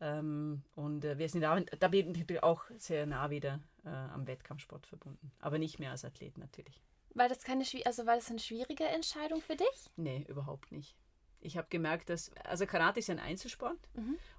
Ähm, 0.00 0.62
und 0.74 1.04
äh, 1.04 1.18
wir 1.18 1.28
sind 1.28 1.42
da, 1.42 1.58
da 1.60 1.88
bin 1.88 2.10
ich 2.10 2.18
natürlich 2.18 2.42
auch 2.42 2.64
sehr 2.78 3.06
nah 3.06 3.30
wieder 3.30 3.60
äh, 3.84 3.88
am 3.88 4.26
Wettkampfsport 4.26 4.86
verbunden. 4.86 5.30
Aber 5.40 5.58
nicht 5.58 5.78
mehr 5.78 5.90
als 5.90 6.04
Athlet 6.04 6.38
natürlich. 6.38 6.80
War 7.14 7.28
das 7.28 7.42
keine 7.42 7.64
also 7.84 8.06
war 8.06 8.16
das 8.16 8.30
eine 8.30 8.38
schwierige 8.38 8.84
Entscheidung 8.84 9.40
für 9.40 9.56
dich? 9.56 9.90
Nee, 9.96 10.24
überhaupt 10.28 10.72
nicht. 10.72 10.94
Ich 11.42 11.56
habe 11.56 11.66
gemerkt, 11.70 12.10
dass, 12.10 12.30
also 12.44 12.66
Karate 12.66 13.00
ist 13.00 13.08
ein 13.10 13.18
Einzelsport 13.18 13.78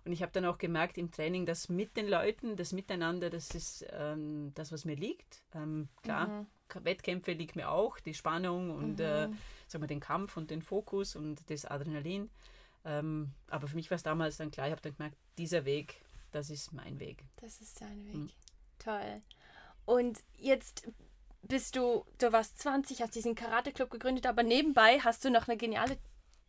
und 0.06 0.12
ich 0.12 0.21
habe 0.21 0.31
dann 0.31 0.45
auch 0.45 0.57
gemerkt 0.59 0.98
im 1.00 1.09
Training, 1.12 1.45
dass 1.48 1.68
mit 1.68 1.98
den 1.98 2.07
Leuten, 2.07 2.56
das 2.56 2.74
Miteinander, 2.74 3.30
das 3.31 3.50
ist 3.56 3.86
ähm, 3.92 4.51
das, 4.53 4.71
was 4.71 4.86
mir 4.86 4.95
liegt. 4.95 5.42
Ähm, 5.56 5.89
klar, 6.03 6.45
K- 6.68 6.83
Wettkämpfe 6.83 7.33
liegt 7.33 7.56
mir 7.56 7.69
auch, 7.71 8.00
die 8.00 8.13
Spannung 8.13 8.69
und 8.71 9.00
äh, 9.00 9.27
sagen 9.68 9.83
wir, 9.83 9.88
den 9.88 10.00
Kampf 10.00 10.38
und 10.38 10.51
den 10.51 10.62
Fokus 10.62 11.15
und 11.15 11.50
das 11.50 11.65
Adrenalin. 11.65 12.30
Ähm, 12.86 13.31
aber 13.50 13.68
für 13.68 13.75
mich 13.75 13.89
war 13.89 13.95
es 13.95 14.03
damals 14.03 14.38
dann 14.38 14.51
klar, 14.51 14.68
ich 14.68 14.71
habe 14.71 14.81
dann 14.81 14.95
gemerkt, 14.95 15.18
dieser 15.38 15.65
Weg, 15.65 16.01
das 16.31 16.50
ist 16.50 16.71
mein 16.71 17.00
Weg. 17.00 17.24
Das 17.42 17.62
ist 17.62 17.81
dein 17.81 18.06
Weg. 18.06 18.13
Mhm. 18.15 18.30
Toll. 18.80 19.21
Und 19.86 20.19
jetzt 20.38 20.88
bist 21.42 21.75
du, 21.75 22.06
du 22.19 22.31
warst 22.31 22.59
20, 22.59 23.01
hast 23.01 23.15
diesen 23.15 23.33
Karate-Club 23.36 23.89
gegründet, 23.89 24.27
aber 24.27 24.44
nebenbei 24.44 25.00
hast 25.00 25.25
du 25.25 25.31
noch 25.31 25.48
eine 25.48 25.57
geniale 25.57 25.98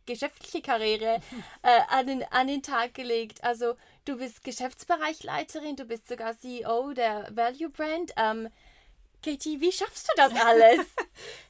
geschäftliche 0.05 0.61
Karriere 0.61 1.19
äh, 1.61 1.79
an, 1.89 2.07
den, 2.07 2.23
an 2.31 2.47
den 2.47 2.61
Tag 2.61 2.93
gelegt. 2.93 3.43
Also 3.43 3.75
du 4.05 4.17
bist 4.17 4.43
Geschäftsbereichleiterin, 4.43 5.75
du 5.75 5.85
bist 5.85 6.07
sogar 6.07 6.37
CEO 6.37 6.93
der 6.93 7.29
Value 7.35 7.69
Brand. 7.69 8.11
Ähm, 8.17 8.49
Katie, 9.23 9.61
wie 9.61 9.71
schaffst 9.71 10.09
du 10.09 10.13
das 10.17 10.33
alles? 10.35 10.85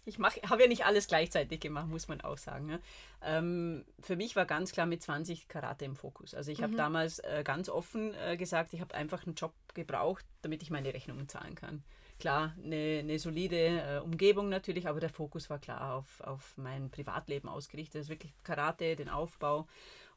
Ich 0.06 0.20
habe 0.20 0.62
ja 0.62 0.68
nicht 0.68 0.86
alles 0.86 1.08
gleichzeitig 1.08 1.62
gemacht, 1.62 1.88
muss 1.88 2.10
man 2.10 2.20
auch 2.20 2.38
sagen. 2.38 2.66
Ne? 2.66 2.82
Ähm, 3.22 3.86
für 4.02 4.18
mich 4.18 4.36
war 4.36 4.46
ganz 4.46 4.74
klar 4.74 4.86
mit 4.86 5.02
20 5.02 5.48
Karate 5.48 5.86
im 5.86 5.96
Fokus. 5.96 6.36
Also 6.36 6.52
ich 6.52 6.62
habe 6.62 6.76
damals 6.76 7.20
äh, 7.20 7.42
ganz 7.46 7.70
offen 7.70 8.14
äh, 8.16 8.36
gesagt, 8.36 8.74
ich 8.74 8.82
habe 8.82 8.94
einfach 8.94 9.26
einen 9.26 9.36
Job 9.36 9.54
gebraucht, 9.74 10.26
damit 10.42 10.62
ich 10.62 10.72
meine 10.72 10.94
Rechnungen 10.94 11.30
zahlen 11.30 11.56
kann. 11.56 11.84
Klar, 12.20 12.56
eine, 12.64 13.00
eine 13.00 13.20
solide 13.20 13.58
äh, 13.58 14.00
Umgebung 14.00 14.50
natürlich, 14.50 14.88
aber 14.88 15.00
der 15.00 15.10
Fokus 15.10 15.50
war 15.50 15.60
klar 15.60 15.96
auf, 15.96 16.22
auf 16.22 16.54
mein 16.58 16.90
Privatleben 16.90 17.50
ausgerichtet. 17.50 17.96
Das 17.96 18.02
ist 18.04 18.10
wirklich 18.10 18.34
Karate, 18.44 18.96
den 18.96 19.10
Aufbau. 19.10 19.68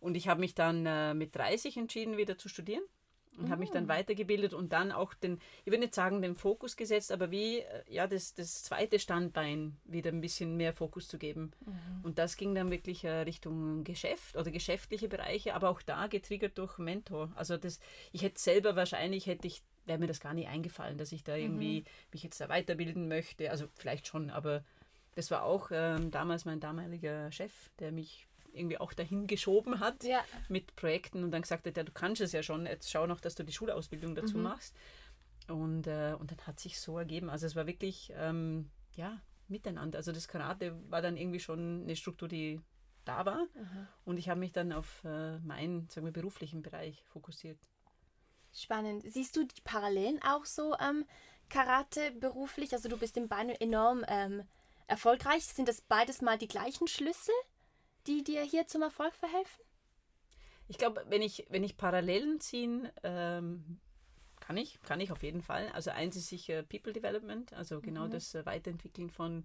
Und 0.00 0.16
ich 0.16 0.28
habe 0.28 0.40
mich 0.40 0.54
dann 0.54 0.86
äh, 0.86 1.14
mit 1.14 1.34
30 1.34 1.76
entschieden, 1.76 2.16
wieder 2.16 2.38
zu 2.38 2.48
studieren 2.48 2.82
und 3.38 3.50
habe 3.50 3.60
mich 3.60 3.70
dann 3.70 3.88
weitergebildet 3.88 4.54
und 4.54 4.72
dann 4.72 4.92
auch 4.92 5.12
den, 5.12 5.38
ich 5.64 5.66
würde 5.66 5.80
nicht 5.80 5.94
sagen, 5.94 6.22
den 6.22 6.36
Fokus 6.36 6.76
gesetzt, 6.76 7.12
aber 7.12 7.30
wie 7.30 7.58
äh, 7.58 7.82
ja 7.88 8.06
das, 8.06 8.34
das 8.34 8.62
zweite 8.62 8.98
Standbein 8.98 9.76
wieder 9.84 10.10
ein 10.10 10.20
bisschen 10.20 10.56
mehr 10.56 10.72
Fokus 10.72 11.08
zu 11.08 11.18
geben. 11.18 11.50
Und 12.02 12.18
das 12.18 12.36
ging 12.36 12.54
dann 12.54 12.70
wirklich 12.70 13.04
Richtung 13.04 13.84
Geschäft 13.84 14.36
oder 14.36 14.50
geschäftliche 14.50 15.08
Bereiche, 15.08 15.54
aber 15.54 15.68
auch 15.68 15.82
da 15.82 16.06
getriggert 16.06 16.56
durch 16.56 16.78
Mentor. 16.78 17.30
Also 17.34 17.56
das, 17.56 17.80
ich 18.12 18.22
hätte 18.22 18.40
selber 18.40 18.76
wahrscheinlich 18.76 19.26
hätte 19.26 19.46
ich 19.46 19.62
wäre 19.86 19.98
mir 19.98 20.06
das 20.06 20.20
gar 20.20 20.34
nicht 20.34 20.48
eingefallen, 20.48 20.98
dass 20.98 21.12
ich 21.12 21.24
da 21.24 21.36
irgendwie 21.36 21.84
mich 22.12 22.22
jetzt 22.22 22.40
da 22.40 22.48
weiterbilden 22.48 23.08
möchte. 23.08 23.50
Also 23.50 23.66
vielleicht 23.74 24.06
schon, 24.06 24.30
aber 24.30 24.64
das 25.14 25.30
war 25.30 25.44
auch 25.44 25.70
ähm, 25.72 26.10
damals 26.10 26.44
mein 26.44 26.60
damaliger 26.60 27.30
Chef, 27.32 27.70
der 27.78 27.92
mich 27.92 28.26
irgendwie 28.52 28.78
auch 28.78 28.92
dahin 28.92 29.26
geschoben 29.26 29.80
hat 29.80 30.02
Ja. 30.04 30.24
mit 30.48 30.74
Projekten 30.76 31.22
und 31.24 31.30
dann 31.30 31.42
gesagt 31.42 31.66
hat, 31.66 31.76
ja, 31.76 31.84
du 31.84 31.92
kannst 31.92 32.20
es 32.22 32.32
ja 32.32 32.42
schon, 32.42 32.66
jetzt 32.66 32.90
schau 32.90 33.06
noch, 33.06 33.20
dass 33.20 33.34
du 33.34 33.44
die 33.44 33.52
Schulausbildung 33.52 34.14
dazu 34.14 34.38
machst. 34.42 34.74
Und, 35.48 35.86
äh, 35.86 36.14
und 36.18 36.30
dann 36.32 36.38
hat 36.46 36.58
sich 36.58 36.80
so 36.80 36.98
ergeben. 36.98 37.30
Also 37.30 37.46
es 37.46 37.54
war 37.54 37.66
wirklich, 37.66 38.12
ähm, 38.16 38.70
ja, 38.94 39.20
miteinander. 39.48 39.98
Also 39.98 40.10
das 40.10 40.26
Karate 40.26 40.74
war 40.90 41.02
dann 41.02 41.16
irgendwie 41.16 41.38
schon 41.38 41.82
eine 41.84 41.94
Struktur, 41.96 42.28
die 42.28 42.60
da 43.04 43.24
war. 43.26 43.46
Und 44.04 44.18
ich 44.18 44.28
habe 44.28 44.40
mich 44.40 44.52
dann 44.52 44.72
auf 44.72 45.04
äh, 45.04 45.38
meinen, 45.38 45.88
sagen 45.88 46.06
wir, 46.06 46.12
beruflichen 46.12 46.62
Bereich 46.62 47.04
fokussiert. 47.06 47.58
Spannend. 48.56 49.04
Siehst 49.06 49.36
du 49.36 49.44
die 49.44 49.60
Parallelen 49.62 50.20
auch 50.22 50.46
so, 50.46 50.74
ähm, 50.78 51.04
Karate 51.50 52.10
beruflich? 52.12 52.72
Also 52.72 52.88
du 52.88 52.96
bist 52.96 53.16
im 53.16 53.28
Bein 53.28 53.50
enorm 53.50 54.04
ähm, 54.08 54.44
erfolgreich. 54.86 55.44
Sind 55.44 55.68
das 55.68 55.82
beides 55.82 56.22
mal 56.22 56.38
die 56.38 56.48
gleichen 56.48 56.88
Schlüssel, 56.88 57.34
die 58.06 58.24
dir 58.24 58.42
hier 58.42 58.66
zum 58.66 58.82
Erfolg 58.82 59.14
verhelfen? 59.14 59.62
Ich 60.68 60.78
glaube, 60.78 61.04
wenn 61.08 61.22
ich, 61.22 61.46
wenn 61.50 61.62
ich 61.64 61.76
Parallelen 61.76 62.40
ziehen, 62.40 62.88
ähm, 63.02 63.78
kann 64.40 64.56
ich, 64.56 64.80
kann 64.82 65.00
ich 65.00 65.12
auf 65.12 65.22
jeden 65.22 65.42
Fall. 65.42 65.68
Also 65.74 65.90
eins 65.90 66.16
ist 66.16 66.28
sicher 66.28 66.62
People 66.62 66.92
Development, 66.92 67.52
also 67.52 67.80
genau 67.80 68.06
mhm. 68.06 68.10
das 68.10 68.34
äh, 68.34 68.46
Weiterentwickeln 68.46 69.10
von, 69.10 69.44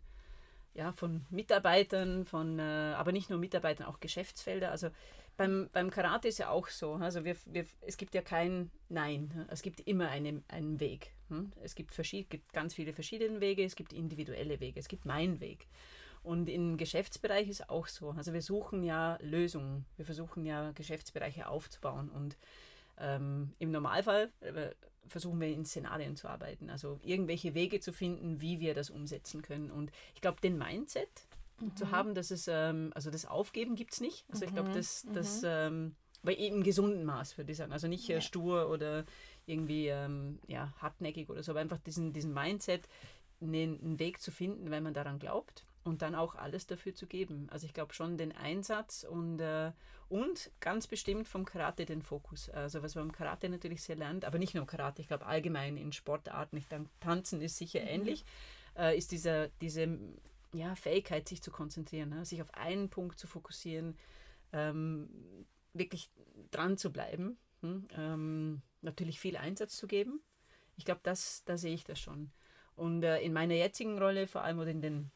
ja, 0.73 0.93
von 0.93 1.25
Mitarbeitern, 1.29 2.25
von, 2.25 2.59
äh, 2.59 2.93
aber 2.95 3.11
nicht 3.11 3.29
nur 3.29 3.39
Mitarbeitern, 3.39 3.87
auch 3.87 3.99
Geschäftsfelder. 3.99 4.71
Also 4.71 4.89
beim, 5.37 5.69
beim 5.71 5.89
Karate 5.89 6.27
ist 6.27 6.39
ja 6.39 6.49
auch 6.49 6.67
so. 6.67 6.93
Also 6.93 7.23
wir, 7.25 7.35
wir, 7.45 7.65
es 7.81 7.97
gibt 7.97 8.13
ja 8.13 8.21
kein 8.21 8.71
Nein. 8.89 9.45
Es 9.49 9.61
gibt 9.61 9.79
immer 9.81 10.09
einen, 10.09 10.43
einen 10.47 10.79
Weg. 10.79 11.13
Hm? 11.29 11.51
Es 11.63 11.75
gibt, 11.75 11.95
gibt 12.29 12.53
ganz 12.53 12.73
viele 12.73 12.93
verschiedene 12.93 13.41
Wege, 13.41 13.63
es 13.63 13.75
gibt 13.75 13.93
individuelle 13.93 14.59
Wege, 14.59 14.79
es 14.79 14.87
gibt 14.87 15.05
meinen 15.05 15.39
Weg. 15.39 15.67
Und 16.23 16.49
im 16.49 16.77
Geschäftsbereich 16.77 17.49
ist 17.49 17.69
auch 17.69 17.87
so. 17.87 18.11
Also 18.11 18.33
wir 18.33 18.41
suchen 18.41 18.83
ja 18.83 19.17
Lösungen. 19.21 19.85
Wir 19.97 20.05
versuchen 20.05 20.45
ja 20.45 20.71
Geschäftsbereiche 20.71 21.47
aufzubauen. 21.47 22.09
Und 22.09 22.37
ähm, 22.99 23.53
im 23.57 23.71
Normalfall 23.71 24.31
äh, 24.41 24.69
versuchen 25.07 25.41
wir 25.41 25.47
in 25.47 25.65
Szenarien 25.65 26.15
zu 26.15 26.27
arbeiten. 26.27 26.69
Also 26.69 26.99
irgendwelche 27.03 27.55
Wege 27.55 27.79
zu 27.79 27.91
finden, 27.91 28.39
wie 28.39 28.59
wir 28.59 28.75
das 28.75 28.91
umsetzen 28.91 29.41
können. 29.41 29.71
Und 29.71 29.91
ich 30.13 30.21
glaube, 30.21 30.41
den 30.41 30.57
Mindset 30.57 31.09
mhm. 31.61 31.75
zu 31.75 31.91
haben, 31.91 32.13
dass 32.13 32.31
es, 32.31 32.47
ähm, 32.47 32.91
also 32.95 33.11
das 33.11 33.25
Aufgeben 33.25 33.75
gibt 33.75 33.93
es 33.93 34.01
nicht. 34.01 34.25
Also 34.31 34.45
ich 34.45 34.53
glaube, 34.53 34.69
mhm. 34.69 34.73
das, 34.75 35.05
das 35.13 35.41
mhm. 35.41 35.47
ähm, 35.47 35.95
bei 36.23 36.35
eben 36.35 36.63
gesunden 36.63 37.03
Maß, 37.03 37.37
würde 37.37 37.51
ich 37.51 37.57
sagen. 37.57 37.71
Also 37.71 37.87
nicht 37.87 38.09
äh, 38.09 38.15
ja. 38.15 38.21
stur 38.21 38.69
oder 38.69 39.05
irgendwie 39.45 39.87
ähm, 39.87 40.39
ja, 40.47 40.73
hartnäckig 40.77 41.29
oder 41.29 41.43
so, 41.43 41.51
aber 41.51 41.61
einfach 41.61 41.79
diesen, 41.79 42.13
diesen 42.13 42.33
Mindset, 42.33 42.87
einen, 43.41 43.81
einen 43.81 43.99
Weg 43.99 44.21
zu 44.21 44.31
finden, 44.31 44.69
wenn 44.69 44.83
man 44.83 44.93
daran 44.93 45.17
glaubt 45.17 45.65
und 45.83 46.01
dann 46.01 46.15
auch 46.15 46.35
alles 46.35 46.67
dafür 46.67 46.93
zu 46.93 47.07
geben. 47.07 47.47
Also 47.49 47.65
ich 47.65 47.73
glaube 47.73 47.93
schon 47.93 48.17
den 48.17 48.31
Einsatz 48.31 49.03
und, 49.03 49.39
äh, 49.39 49.71
und 50.09 50.51
ganz 50.59 50.85
bestimmt 50.85 51.27
vom 51.27 51.45
Karate 51.45 51.85
den 51.85 52.03
Fokus. 52.03 52.49
Also 52.49 52.83
was 52.83 52.95
man 52.95 53.05
im 53.05 53.11
Karate 53.11 53.49
natürlich 53.49 53.81
sehr 53.81 53.95
lernt, 53.95 54.25
aber 54.25 54.37
nicht 54.37 54.53
nur 54.53 54.61
im 54.61 54.67
Karate, 54.67 55.01
ich 55.01 55.07
glaube 55.07 55.25
allgemein 55.25 55.77
in 55.77 55.91
Sportarten, 55.91 56.57
ich 56.57 56.67
denke, 56.67 56.89
Tanzen 56.99 57.41
ist 57.41 57.57
sicher 57.57 57.81
mhm. 57.81 57.87
ähnlich, 57.87 58.25
äh, 58.77 58.95
ist 58.95 59.11
dieser, 59.11 59.47
diese 59.61 59.97
ja, 60.53 60.75
Fähigkeit, 60.75 61.27
sich 61.27 61.41
zu 61.41 61.51
konzentrieren, 61.51 62.09
ne? 62.09 62.25
sich 62.25 62.41
auf 62.41 62.53
einen 62.53 62.89
Punkt 62.89 63.19
zu 63.19 63.27
fokussieren, 63.27 63.97
ähm, 64.53 65.09
wirklich 65.73 66.09
dran 66.51 66.77
zu 66.77 66.91
bleiben, 66.91 67.37
hm? 67.61 67.87
ähm, 67.95 68.61
natürlich 68.81 69.19
viel 69.19 69.37
Einsatz 69.37 69.77
zu 69.77 69.87
geben. 69.87 70.21
Ich 70.75 70.85
glaube, 70.85 71.01
das, 71.03 71.43
da 71.45 71.57
sehe 71.57 71.73
ich 71.73 71.83
das 71.83 71.99
schon. 71.99 72.31
Und 72.75 73.03
äh, 73.03 73.19
in 73.21 73.33
meiner 73.33 73.53
jetzigen 73.53 73.97
Rolle, 73.99 74.27
vor 74.27 74.41
allem 74.41 74.59
oder 74.59 74.71
in 74.71 74.81
den 74.81 75.11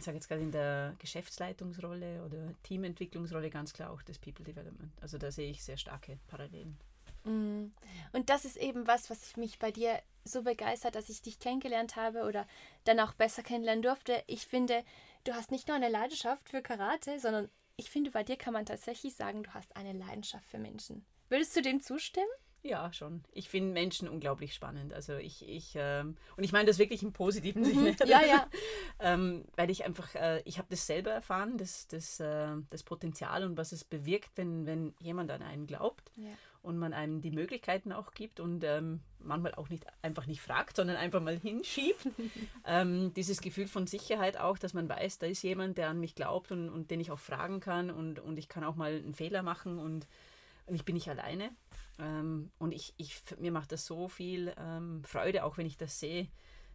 ich 0.00 0.06
sage 0.06 0.16
jetzt 0.16 0.28
gerade 0.28 0.40
in 0.40 0.50
der 0.50 0.94
Geschäftsleitungsrolle 0.98 2.24
oder 2.24 2.54
Teamentwicklungsrolle 2.62 3.50
ganz 3.50 3.74
klar 3.74 3.90
auch 3.90 4.00
das 4.00 4.18
People 4.18 4.42
Development. 4.42 4.90
Also 5.02 5.18
da 5.18 5.30
sehe 5.30 5.50
ich 5.50 5.62
sehr 5.62 5.76
starke 5.76 6.18
Parallelen. 6.26 6.78
Mm. 7.24 7.66
Und 8.12 8.30
das 8.30 8.46
ist 8.46 8.56
eben 8.56 8.86
was, 8.86 9.10
was 9.10 9.36
mich 9.36 9.58
bei 9.58 9.70
dir 9.70 10.00
so 10.24 10.42
begeistert, 10.42 10.94
dass 10.94 11.08
ich 11.08 11.22
dich 11.22 11.38
kennengelernt 11.38 11.96
habe 11.96 12.24
oder 12.24 12.46
dann 12.84 13.00
auch 13.00 13.14
besser 13.14 13.42
kennenlernen 13.42 13.82
durfte. 13.82 14.22
Ich 14.26 14.46
finde, 14.46 14.84
du 15.24 15.32
hast 15.34 15.50
nicht 15.50 15.68
nur 15.68 15.76
eine 15.76 15.88
Leidenschaft 15.88 16.48
für 16.48 16.62
Karate, 16.62 17.18
sondern 17.18 17.48
ich 17.76 17.90
finde, 17.90 18.10
bei 18.10 18.22
dir 18.22 18.36
kann 18.36 18.52
man 18.52 18.66
tatsächlich 18.66 19.14
sagen, 19.14 19.42
du 19.42 19.54
hast 19.54 19.74
eine 19.76 19.92
Leidenschaft 19.92 20.46
für 20.46 20.58
Menschen. 20.58 21.04
Würdest 21.28 21.56
du 21.56 21.62
dem 21.62 21.80
zustimmen? 21.80 22.28
Ja, 22.62 22.92
schon. 22.92 23.22
Ich 23.32 23.48
finde 23.48 23.72
Menschen 23.72 24.06
unglaublich 24.08 24.52
spannend. 24.52 24.92
Also 24.92 25.14
ich, 25.14 25.48
ich 25.48 25.72
ähm, 25.76 26.16
und 26.36 26.44
ich 26.44 26.52
meine 26.52 26.66
das 26.66 26.78
wirklich 26.78 27.02
im 27.02 27.12
positiven 27.12 27.64
Sinne. 27.64 27.92
Mhm. 27.92 27.96
Ja, 28.06 28.20
ja. 28.22 28.46
ähm, 29.00 29.46
weil 29.56 29.70
ich 29.70 29.84
einfach, 29.84 30.14
äh, 30.14 30.42
ich 30.44 30.58
habe 30.58 30.68
das 30.68 30.86
selber 30.86 31.10
erfahren, 31.10 31.56
das, 31.56 31.86
das, 31.88 32.20
äh, 32.20 32.48
das 32.68 32.82
Potenzial 32.82 33.44
und 33.44 33.56
was 33.56 33.72
es 33.72 33.84
bewirkt, 33.84 34.30
wenn, 34.36 34.66
wenn 34.66 34.94
jemand 35.00 35.30
an 35.30 35.42
einen 35.42 35.66
glaubt 35.66 36.10
ja. 36.16 36.28
und 36.60 36.76
man 36.76 36.92
einem 36.92 37.22
die 37.22 37.30
Möglichkeiten 37.30 37.92
auch 37.92 38.12
gibt 38.12 38.40
und 38.40 38.62
ähm, 38.64 39.00
manchmal 39.22 39.54
auch 39.54 39.68
nicht 39.68 39.86
einfach 40.02 40.26
nicht 40.26 40.40
fragt, 40.40 40.76
sondern 40.76 40.96
einfach 40.96 41.20
mal 41.20 41.38
hinschiebt. 41.38 42.06
Ähm, 42.66 43.12
dieses 43.14 43.40
Gefühl 43.40 43.66
von 43.66 43.86
Sicherheit 43.86 44.36
auch, 44.36 44.58
dass 44.58 44.74
man 44.74 44.88
weiß, 44.88 45.18
da 45.18 45.26
ist 45.26 45.42
jemand, 45.42 45.78
der 45.78 45.88
an 45.88 45.98
mich 45.98 46.14
glaubt 46.14 46.52
und, 46.52 46.68
und 46.68 46.90
den 46.90 47.00
ich 47.00 47.10
auch 47.10 47.18
fragen 47.18 47.58
kann 47.58 47.90
und, 47.90 48.20
und 48.20 48.38
ich 48.38 48.48
kann 48.48 48.64
auch 48.64 48.76
mal 48.76 48.92
einen 48.92 49.14
Fehler 49.14 49.42
machen 49.42 49.78
und, 49.78 50.06
und 50.66 50.74
ich 50.74 50.84
bin 50.84 50.94
nicht 50.94 51.08
alleine. 51.08 51.50
Ähm, 51.98 52.50
und 52.58 52.72
ich, 52.72 52.94
ich, 52.96 53.22
mir 53.38 53.50
macht 53.50 53.72
das 53.72 53.86
so 53.86 54.08
viel 54.08 54.54
ähm, 54.58 55.02
Freude, 55.04 55.44
auch 55.44 55.58
wenn 55.58 55.66
ich 55.66 55.78
das 55.78 55.98
sehe, 55.98 56.28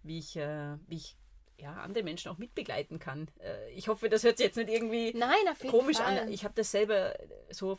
wie 0.04 0.20
ich, 0.20 0.36
äh, 0.36 0.78
wie 0.88 0.96
ich 0.96 1.16
ja, 1.58 1.74
andere 1.76 2.04
Menschen 2.04 2.32
auch 2.32 2.38
mitbegleiten 2.38 3.00
kann. 3.00 3.28
Äh, 3.40 3.72
ich 3.72 3.88
hoffe, 3.88 4.10
das 4.10 4.24
hört 4.24 4.38
sich 4.38 4.48
jetzt 4.48 4.58
nicht 4.58 4.70
irgendwie 4.70 5.14
Nein, 5.14 5.36
komisch 5.70 5.98
Fall. 5.98 6.20
an. 6.20 6.32
Ich 6.32 6.44
habe 6.44 6.54
das 6.56 6.72
selber 6.72 7.14
so 7.50 7.78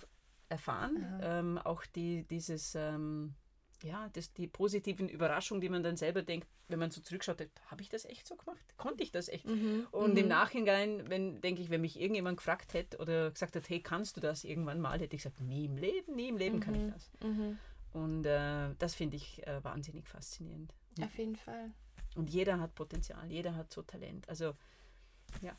erfahren. 0.49 1.21
Ähm, 1.23 1.59
auch 1.59 1.85
die, 1.87 2.25
dieses 2.25 2.75
ähm, 2.75 3.35
ja, 3.87 4.09
das, 4.13 4.33
die 4.33 4.47
positiven 4.47 5.09
Überraschungen, 5.09 5.61
die 5.61 5.69
man 5.69 5.83
dann 5.83 5.97
selber 5.97 6.23
denkt, 6.23 6.49
wenn 6.69 6.79
man 6.79 6.91
so 6.91 7.01
zurückschaut, 7.01 7.47
habe 7.71 7.83
ich 7.83 7.89
das 7.89 8.05
echt 8.05 8.27
so 8.27 8.37
gemacht? 8.37 8.65
Konnte 8.77 9.03
ich 9.03 9.13
das 9.13 9.29
echt? 9.29 9.47
Mhm. 9.47 9.87
Und 9.93 10.13
mhm. 10.13 10.19
im 10.19 10.29
Nachhinein, 10.29 11.09
wenn, 11.09 11.41
denke 11.41 11.63
ich, 11.63 11.71
wenn 11.71 11.81
mich 11.81 12.01
irgendjemand 12.01 12.39
gefragt 12.39 12.75
hätte 12.75 12.99
oder 12.99 13.31
gesagt 13.31 13.57
hat, 13.57 13.69
hey, 13.69 13.81
kannst 13.81 14.17
du 14.17 14.21
das 14.21 14.45
irgendwann 14.45 14.81
mal, 14.81 14.99
hätte 14.99 15.17
ich 15.17 15.23
gesagt, 15.23 15.41
nie 15.41 15.67
im 15.67 15.77
Leben, 15.77 16.15
nie 16.15 16.29
im 16.29 16.37
Leben 16.37 16.57
mhm. 16.57 16.61
kann 16.61 16.75
ich 16.75 16.83
mhm. 16.83 16.93
das. 16.93 17.11
Mhm. 17.23 17.59
Und 17.93 18.27
äh, 18.27 18.75
das 18.79 18.95
finde 18.95 19.17
ich 19.17 19.47
äh, 19.47 19.63
wahnsinnig 19.65 20.09
faszinierend. 20.09 20.75
Auf 21.01 21.17
jeden 21.17 21.37
Fall. 21.37 21.71
Und 22.17 22.31
jeder 22.31 22.61
hat 22.61 22.75
Potenzial, 22.75 23.31
jeder 23.31 23.55
hat 23.55 23.73
so 23.73 23.83
Talent. 23.83 24.29
Also, 24.29 24.55
ja. 25.41 25.57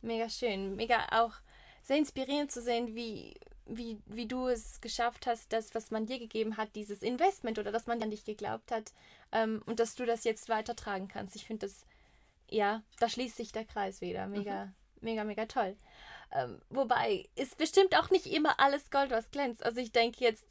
Mega 0.00 0.28
schön, 0.28 0.76
mega 0.76 1.06
auch 1.10 1.34
sehr 1.82 1.96
inspirierend 1.96 2.50
zu 2.50 2.60
sehen, 2.60 2.94
wie, 2.94 3.34
wie, 3.66 3.98
wie 4.06 4.26
du 4.26 4.48
es 4.48 4.80
geschafft 4.80 5.26
hast, 5.26 5.52
das, 5.52 5.74
was 5.74 5.90
man 5.90 6.06
dir 6.06 6.18
gegeben 6.18 6.56
hat, 6.56 6.74
dieses 6.74 7.02
Investment 7.02 7.58
oder 7.58 7.72
dass 7.72 7.86
man 7.86 8.02
an 8.02 8.10
dich 8.10 8.24
geglaubt 8.24 8.70
hat 8.70 8.92
ähm, 9.30 9.62
und 9.66 9.80
dass 9.80 9.94
du 9.94 10.04
das 10.04 10.24
jetzt 10.24 10.48
weitertragen 10.48 11.08
kannst. 11.08 11.36
Ich 11.36 11.46
finde 11.46 11.66
das, 11.66 11.84
ja, 12.48 12.82
da 12.98 13.08
schließt 13.08 13.36
sich 13.36 13.52
der 13.52 13.64
Kreis 13.64 14.00
wieder. 14.00 14.26
Mega, 14.26 14.66
mhm. 14.66 14.72
mega, 15.00 15.24
mega 15.24 15.46
toll. 15.46 15.76
Ähm, 16.32 16.60
wobei, 16.70 17.28
ist 17.34 17.56
bestimmt 17.58 17.96
auch 17.96 18.10
nicht 18.10 18.26
immer 18.26 18.58
alles 18.58 18.90
Gold, 18.90 19.10
was 19.10 19.30
glänzt. 19.30 19.64
Also 19.64 19.80
ich 19.80 19.92
denke 19.92 20.24
jetzt, 20.24 20.44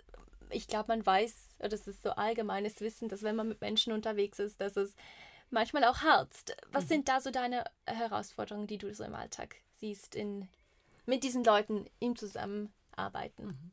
ich 0.49 0.67
glaube, 0.67 0.89
man 0.89 1.05
weiß, 1.05 1.57
das 1.59 1.87
ist 1.87 2.03
so 2.03 2.11
allgemeines 2.11 2.81
Wissen, 2.81 3.09
dass 3.09 3.23
wenn 3.23 3.35
man 3.35 3.47
mit 3.47 3.61
Menschen 3.61 3.93
unterwegs 3.93 4.39
ist, 4.39 4.61
dass 4.61 4.77
es 4.77 4.95
manchmal 5.49 5.83
auch 5.83 6.01
harzt. 6.01 6.55
Was 6.71 6.85
mhm. 6.85 6.89
sind 6.89 7.09
da 7.09 7.19
so 7.19 7.31
deine 7.31 7.65
Herausforderungen, 7.85 8.67
die 8.67 8.77
du 8.77 8.93
so 8.93 9.03
im 9.03 9.15
Alltag 9.15 9.55
siehst, 9.79 10.15
in, 10.15 10.47
mit 11.05 11.23
diesen 11.23 11.43
Leuten 11.43 11.87
im 11.99 12.15
Zusammenhang? 12.15 12.71
Arbeiten. 13.01 13.47
Mhm. 13.47 13.71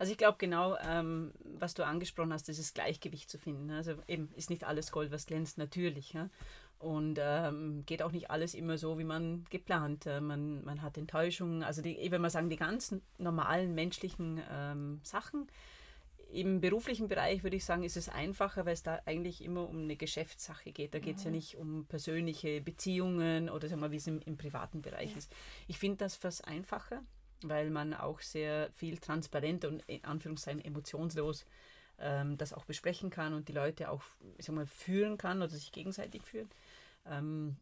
Also 0.00 0.12
ich 0.12 0.18
glaube 0.18 0.38
genau, 0.38 0.78
ähm, 0.78 1.30
was 1.58 1.74
du 1.74 1.84
angesprochen 1.84 2.32
hast, 2.32 2.48
dieses 2.48 2.72
Gleichgewicht 2.72 3.28
zu 3.28 3.36
finden. 3.36 3.70
Also 3.70 3.96
eben 4.08 4.32
ist 4.34 4.48
nicht 4.48 4.64
alles 4.64 4.92
Gold, 4.92 5.12
was 5.12 5.26
glänzt, 5.26 5.58
natürlich. 5.58 6.14
Ja? 6.14 6.30
Und 6.78 7.18
ähm, 7.20 7.84
geht 7.84 8.02
auch 8.02 8.10
nicht 8.10 8.30
alles 8.30 8.54
immer 8.54 8.78
so, 8.78 8.98
wie 8.98 9.04
man 9.04 9.44
geplant. 9.50 10.06
Äh, 10.06 10.22
man, 10.22 10.64
man 10.64 10.80
hat 10.80 10.96
Enttäuschungen, 10.96 11.62
also 11.62 11.82
die, 11.82 12.10
wenn 12.10 12.22
man 12.22 12.30
sagen, 12.30 12.48
die 12.48 12.56
ganzen 12.56 13.02
normalen 13.18 13.74
menschlichen 13.74 14.40
ähm, 14.50 15.00
Sachen. 15.02 15.48
Im 16.32 16.62
beruflichen 16.62 17.08
Bereich 17.08 17.42
würde 17.42 17.56
ich 17.56 17.66
sagen, 17.66 17.82
ist 17.82 17.98
es 17.98 18.08
einfacher, 18.08 18.64
weil 18.64 18.72
es 18.72 18.82
da 18.82 19.02
eigentlich 19.04 19.44
immer 19.44 19.68
um 19.68 19.82
eine 19.82 19.96
Geschäftssache 19.96 20.72
geht. 20.72 20.94
Da 20.94 20.98
geht 20.98 21.16
es 21.16 21.24
mhm. 21.24 21.30
ja 21.30 21.36
nicht 21.36 21.58
um 21.58 21.84
persönliche 21.84 22.62
Beziehungen 22.62 23.50
oder 23.50 23.68
sagen 23.68 23.82
wir, 23.82 23.90
wie 23.90 23.96
es 23.96 24.06
im, 24.06 24.20
im 24.20 24.38
privaten 24.38 24.80
Bereich 24.80 25.10
ja. 25.10 25.18
ist. 25.18 25.30
Ich 25.68 25.78
finde 25.78 25.98
das 25.98 26.16
fast 26.16 26.48
einfacher 26.48 27.02
weil 27.42 27.70
man 27.70 27.94
auch 27.94 28.20
sehr 28.20 28.70
viel 28.72 28.98
transparent 28.98 29.64
und 29.64 29.82
in 29.86 30.04
Anführungszeichen 30.04 30.64
emotionslos 30.64 31.46
ähm, 31.98 32.36
das 32.38 32.52
auch 32.52 32.64
besprechen 32.64 33.10
kann 33.10 33.34
und 33.34 33.48
die 33.48 33.52
Leute 33.52 33.90
auch, 33.90 34.02
ich 34.38 34.46
sag 34.46 34.54
mal, 34.54 34.66
führen 34.66 35.18
kann 35.18 35.38
oder 35.38 35.48
sich 35.48 35.72
gegenseitig 35.72 36.22
führen. 36.22 36.48
Ähm, 37.06 37.56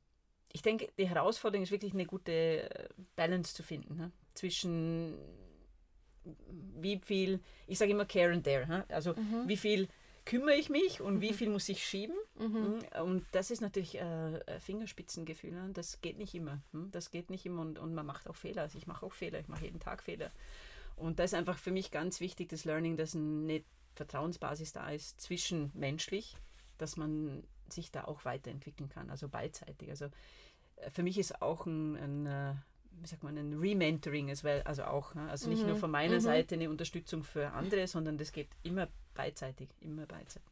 ich 0.53 0.63
denke, 0.63 0.89
die 0.99 1.09
Herausforderung 1.09 1.63
ist 1.63 1.71
wirklich 1.73 1.93
eine 1.93 2.07
gute 2.07 2.33
äh, 2.33 2.89
Balance 3.17 3.55
zu 3.55 3.63
finden 3.63 3.97
ne? 3.97 4.11
zwischen 4.35 5.15
wie 6.81 6.99
viel, 6.99 7.41
ich 7.67 7.79
sage 7.79 7.93
immer 7.93 8.05
care 8.05 8.33
and 8.33 8.47
dare, 8.47 8.67
ne? 8.67 8.85
also 8.89 9.15
mhm. 9.15 9.45
wie 9.47 9.57
viel 9.57 9.89
kümmere 10.29 10.57
ich 10.57 10.69
mich 10.69 11.01
und 11.01 11.17
mhm. 11.17 11.21
wie 11.23 11.33
viel 11.33 11.49
muss 11.49 11.69
ich 11.71 11.85
schieben. 11.85 12.15
Mhm. 12.39 12.47
mhm. 12.47 13.03
Und 13.03 13.27
das 13.33 13.51
ist 13.51 13.63
natürlich 13.63 13.99
äh, 13.99 14.61
Fingerspitzengefühl. 14.61 15.53
Ne? 15.53 15.71
Das 15.73 16.03
geht 16.03 16.19
nicht 16.19 16.35
immer. 16.35 16.61
Hm? 16.73 16.91
Das 16.91 17.11
geht 17.11 17.31
nicht 17.31 17.47
immer 17.47 17.63
und, 17.63 17.79
und 17.79 17.95
man 17.95 18.05
macht 18.05 18.29
auch 18.29 18.37
Fehler. 18.37 18.63
Also 18.63 18.77
ich 18.77 18.87
mache 18.87 19.07
auch 19.07 19.15
Fehler, 19.15 19.41
ich 19.41 19.49
mache 19.49 19.65
jeden 19.65 19.81
Tag 19.81 20.03
Fehler. 20.03 20.31
Und 20.97 21.19
da 21.19 21.25
ist 21.25 21.33
einfach 21.33 21.57
für 21.57 21.71
mich 21.71 21.91
ganz 21.91 22.21
wichtig, 22.21 22.51
das 22.51 22.67
Learning, 22.67 22.99
dass 22.99 23.17
eine 23.17 23.63
Vertrauensbasis 23.95 24.73
da 24.73 24.91
ist, 24.91 25.19
zwischenmenschlich, 25.19 26.37
dass 26.77 26.99
man 26.99 27.43
sich 27.71 27.91
da 27.91 28.05
auch 28.05 28.27
weiterentwickeln 28.27 28.91
kann, 28.91 29.09
also 29.09 29.29
beidseitig. 29.29 29.89
Also 29.89 30.07
äh, 30.77 30.91
für 30.91 31.03
mich 31.03 31.17
ist 31.17 31.41
auch 31.41 31.65
ein, 31.65 31.97
ein 31.97 32.27
äh, 32.27 32.55
wie 33.01 33.07
sagt 33.07 33.23
man, 33.23 33.37
ein 33.37 33.55
Rementoring, 33.55 34.31
also 34.65 34.85
auch, 34.85 35.15
ne? 35.15 35.29
also 35.31 35.49
nicht 35.49 35.63
mhm. 35.63 35.69
nur 35.69 35.77
von 35.77 35.91
meiner 35.91 36.17
mhm. 36.17 36.21
Seite 36.21 36.55
eine 36.55 36.71
Unterstützung 36.71 37.23
für 37.23 37.51
andere, 37.53 37.87
sondern 37.87 38.19
das 38.19 38.33
geht 38.33 38.49
immer 38.63 38.89
beidseitig, 39.15 39.69
immer 39.81 40.07
beidseitig. 40.07 40.49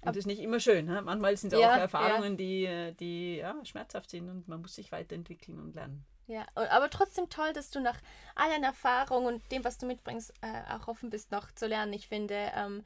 Und 0.00 0.08
das 0.08 0.18
ist 0.18 0.26
nicht 0.26 0.40
immer 0.40 0.60
schön. 0.60 0.86
Ne? 0.86 1.02
Manchmal 1.02 1.36
sind 1.36 1.52
es 1.52 1.58
Ja, 1.58 1.70
auch 1.70 1.76
ja. 1.76 1.82
Erfahrungen, 1.82 2.36
die, 2.36 2.94
die 3.00 3.36
ja, 3.36 3.56
schmerzhaft 3.64 4.10
sind 4.10 4.28
und 4.28 4.46
man 4.46 4.60
muss 4.60 4.74
sich 4.74 4.92
weiterentwickeln 4.92 5.58
und 5.58 5.74
lernen. 5.74 6.04
Ja, 6.28 6.44
aber 6.54 6.90
trotzdem 6.90 7.28
toll, 7.28 7.52
dass 7.52 7.70
du 7.70 7.80
nach 7.80 8.00
all 8.34 8.50
deiner 8.50 8.68
Erfahrung 8.68 9.26
und 9.26 9.52
dem, 9.52 9.64
was 9.64 9.78
du 9.78 9.86
mitbringst, 9.86 10.32
äh, 10.42 10.74
auch 10.74 10.88
offen 10.88 11.10
bist, 11.10 11.30
noch 11.30 11.52
zu 11.52 11.66
lernen. 11.66 11.92
Ich 11.92 12.08
finde, 12.08 12.50
ähm, 12.56 12.84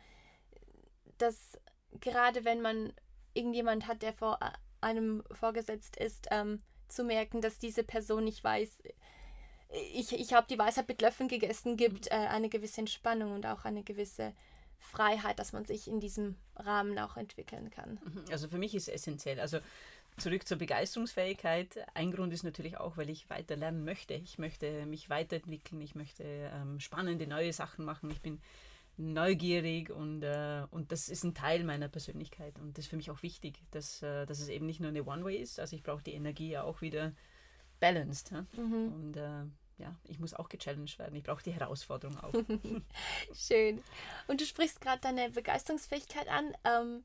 dass 1.19 1.59
gerade 2.01 2.45
wenn 2.45 2.61
man 2.61 2.93
irgendjemand 3.33 3.87
hat, 3.87 4.03
der 4.03 4.13
vor 4.13 4.39
äh, 4.43 4.51
einem 4.83 5.23
vorgesetzt 5.33 5.97
ist, 5.97 6.29
ähm, 6.31 6.61
zu 6.91 7.05
merken, 7.05 7.41
dass 7.41 7.59
diese 7.59 7.85
Person 7.85 8.25
nicht 8.25 8.43
weiß, 8.43 8.83
ich, 9.95 10.13
ich 10.13 10.33
habe 10.33 10.47
die 10.49 10.59
Weisheit 10.59 10.89
mit 10.89 11.01
Löffeln 11.01 11.29
gegessen, 11.29 11.77
gibt 11.77 12.09
äh, 12.09 12.15
eine 12.15 12.49
gewisse 12.49 12.81
Entspannung 12.81 13.33
und 13.33 13.47
auch 13.47 13.65
eine 13.65 13.83
gewisse 13.83 14.33
Freiheit, 14.79 15.39
dass 15.39 15.53
man 15.53 15.65
sich 15.65 15.87
in 15.87 16.01
diesem 16.01 16.37
Rahmen 16.57 16.99
auch 16.99 17.17
entwickeln 17.17 17.71
kann. 17.71 18.01
Mhm. 18.03 18.25
Also 18.31 18.49
für 18.49 18.59
mich 18.59 18.75
ist 18.75 18.89
es 18.89 18.95
essentiell. 18.95 19.39
Also 19.39 19.61
zurück 20.17 20.47
zur 20.47 20.59
Begeisterungsfähigkeit. 20.59 21.87
Ein 21.95 22.11
Grund 22.11 22.33
ist 22.33 22.43
natürlich 22.43 22.79
auch, 22.79 22.97
weil 22.97 23.11
ich 23.11 23.31
weiter 23.31 23.57
lernen 23.57 23.85
möchte. 23.85 24.15
Ich 24.15 24.39
möchte 24.39 24.87
mich 24.87 25.09
weiterentwickeln, 25.09 25.81
ich 25.81 25.95
möchte 25.95 26.25
ähm, 26.25 26.81
spannende 26.81 27.27
neue 27.27 27.53
Sachen 27.53 27.85
machen. 27.85 28.11
Ich 28.11 28.21
bin 28.21 28.41
neugierig 29.01 29.91
und, 29.91 30.23
äh, 30.23 30.67
und 30.71 30.93
das 30.93 31.09
ist 31.09 31.25
ein 31.25 31.35
Teil 31.35 31.65
meiner 31.65 31.89
Persönlichkeit. 31.89 32.59
Und 32.59 32.77
das 32.77 32.85
ist 32.85 32.91
für 32.91 32.97
mich 32.97 33.11
auch 33.11 33.23
wichtig, 33.23 33.61
dass, 33.71 34.03
äh, 34.03 34.27
dass 34.27 34.41
es 34.41 34.49
eben 34.49 34.67
nicht 34.67 34.81
nur 34.81 34.91
eine 34.91 35.05
One-Way 35.05 35.37
ist. 35.37 35.59
Also 35.59 35.75
ich 35.75 35.83
brauche 35.83 36.03
die 36.03 36.13
Energie 36.13 36.51
ja 36.51 36.63
auch 36.63 36.81
wieder 36.83 37.13
balanced. 37.81 38.31
Ja? 38.31 38.47
Und 38.57 39.17
äh, 39.17 39.45
ja, 39.79 39.97
ich 40.05 40.19
muss 40.19 40.35
auch 40.35 40.49
gechallenged 40.49 40.99
werden. 40.99 41.17
Ich 41.17 41.25
brauche 41.25 41.43
die 41.43 41.53
Herausforderung 41.53 42.19
auch. 42.19 42.33
Schön. 43.35 43.83
Und 44.29 44.41
du 44.41 44.45
sprichst 44.45 44.81
gerade 44.81 45.01
deine 45.01 45.31
Begeisterungsfähigkeit 45.31 46.29
an. 46.29 46.55
Ähm, 46.65 47.05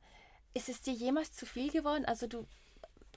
ist 0.54 0.68
es 0.68 0.82
dir 0.82 0.92
jemals 0.92 1.32
zu 1.32 1.46
viel 1.46 1.70
geworden? 1.70 2.04
Also 2.04 2.26
du 2.26 2.46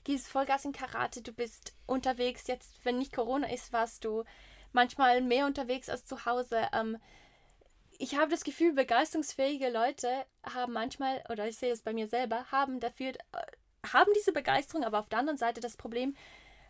gehst 0.04 0.28
Vollgas 0.28 0.64
in 0.64 0.72
Karate, 0.72 1.20
du 1.20 1.32
bist 1.32 1.74
unterwegs. 1.86 2.46
Jetzt, 2.46 2.72
wenn 2.84 2.98
nicht 2.98 3.12
Corona 3.12 3.50
ist, 3.50 3.72
warst 3.72 4.04
du 4.04 4.24
manchmal 4.72 5.20
mehr 5.20 5.46
unterwegs 5.46 5.90
als 5.90 6.06
zu 6.06 6.24
Hause. 6.24 6.68
Ähm, 6.72 6.96
ich 8.00 8.16
habe 8.16 8.30
das 8.30 8.44
Gefühl, 8.44 8.72
begeisterungsfähige 8.72 9.68
Leute 9.68 10.08
haben 10.42 10.72
manchmal, 10.72 11.22
oder 11.28 11.46
ich 11.46 11.58
sehe 11.58 11.72
es 11.72 11.82
bei 11.82 11.92
mir 11.92 12.08
selber, 12.08 12.46
haben 12.50 12.80
dafür, 12.80 13.10
äh, 13.10 13.86
haben 13.92 14.10
diese 14.16 14.32
Begeisterung, 14.32 14.84
aber 14.84 15.00
auf 15.00 15.10
der 15.10 15.18
anderen 15.18 15.36
Seite 15.36 15.60
das 15.60 15.76
Problem, 15.76 16.16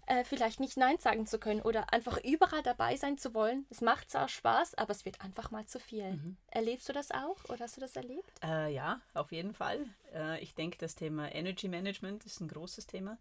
äh, 0.06 0.25
vielleicht 0.25 0.58
nicht 0.58 0.76
Nein 0.76 0.99
sagen 0.99 1.28
zu 1.28 1.38
können 1.38 1.60
oder 1.60 1.92
einfach 1.92 2.18
überall 2.25 2.64
dabei 2.64 2.96
sein 2.96 3.16
zu 3.16 3.32
wollen. 3.32 3.64
Es 3.70 3.80
macht 3.80 4.10
zwar 4.10 4.28
Spaß, 4.28 4.75
aber 4.75 4.90
es 4.90 5.04
wird 5.04 5.20
einfach 5.20 5.52
mal 5.52 5.66
zu 5.66 5.78
viel. 5.78 6.37
Erlebst 6.49 6.88
du 6.88 6.92
das 6.92 7.12
auch 7.12 7.44
oder 7.44 7.60
hast 7.60 7.76
du 7.76 7.80
das 7.80 7.94
erlebt? 7.94 8.32
Äh, 8.42 8.75
ja, 8.75 9.00
auf 9.14 9.30
jeden 9.30 9.54
Fall. 9.54 9.87
Äh, 10.12 10.40
ich 10.40 10.56
denke, 10.56 10.78
das 10.78 10.96
Thema 10.96 11.32
Energy 11.32 11.68
Management 11.68 12.26
ist 12.26 12.40
ein 12.40 12.49
großes 12.49 12.88
Thema. 12.88 13.18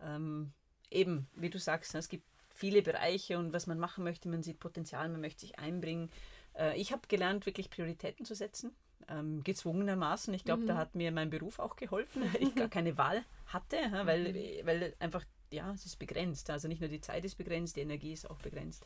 Ähm, 0.00 0.52
eben, 0.90 1.28
wie 1.34 1.50
du 1.50 1.58
sagst, 1.58 1.92
ne, 1.92 2.00
es 2.00 2.08
gibt 2.08 2.24
viele 2.48 2.80
Bereiche 2.80 3.38
und 3.38 3.52
was 3.52 3.66
man 3.66 3.78
machen 3.78 4.04
möchte, 4.04 4.28
man 4.28 4.42
sieht 4.42 4.58
Potenzial, 4.58 5.08
man 5.10 5.20
möchte 5.20 5.40
sich 5.40 5.58
einbringen. 5.58 6.10
Äh, 6.58 6.80
ich 6.80 6.92
habe 6.92 7.02
gelernt, 7.08 7.46
wirklich 7.46 7.70
Prioritäten 7.70 8.24
zu 8.24 8.34
setzen, 8.34 8.72
ähm, 9.08 9.42
gezwungenermaßen. 9.44 10.32
Ich 10.34 10.44
glaube, 10.44 10.64
da 10.66 10.76
hat 10.76 10.94
mir 10.94 11.12
mein 11.12 11.30
Beruf 11.30 11.58
auch 11.58 11.76
geholfen, 11.76 12.22
weil 12.32 12.42
ich 12.42 12.54
gar 12.54 12.68
keine 12.70 12.96
Wahl 12.98 13.24
hatte, 13.46 13.76
weil, 14.04 14.34
weil 14.64 14.94
einfach, 14.98 15.24
ja, 15.50 15.72
es 15.72 15.86
ist 15.86 15.98
begrenzt. 15.98 16.50
Also 16.50 16.68
nicht 16.68 16.80
nur 16.80 16.88
die 16.88 17.00
Zeit 17.00 17.24
ist 17.24 17.36
begrenzt, 17.36 17.76
die 17.76 17.80
Energie 17.80 18.12
ist 18.12 18.28
auch 18.30 18.38
begrenzt 18.38 18.84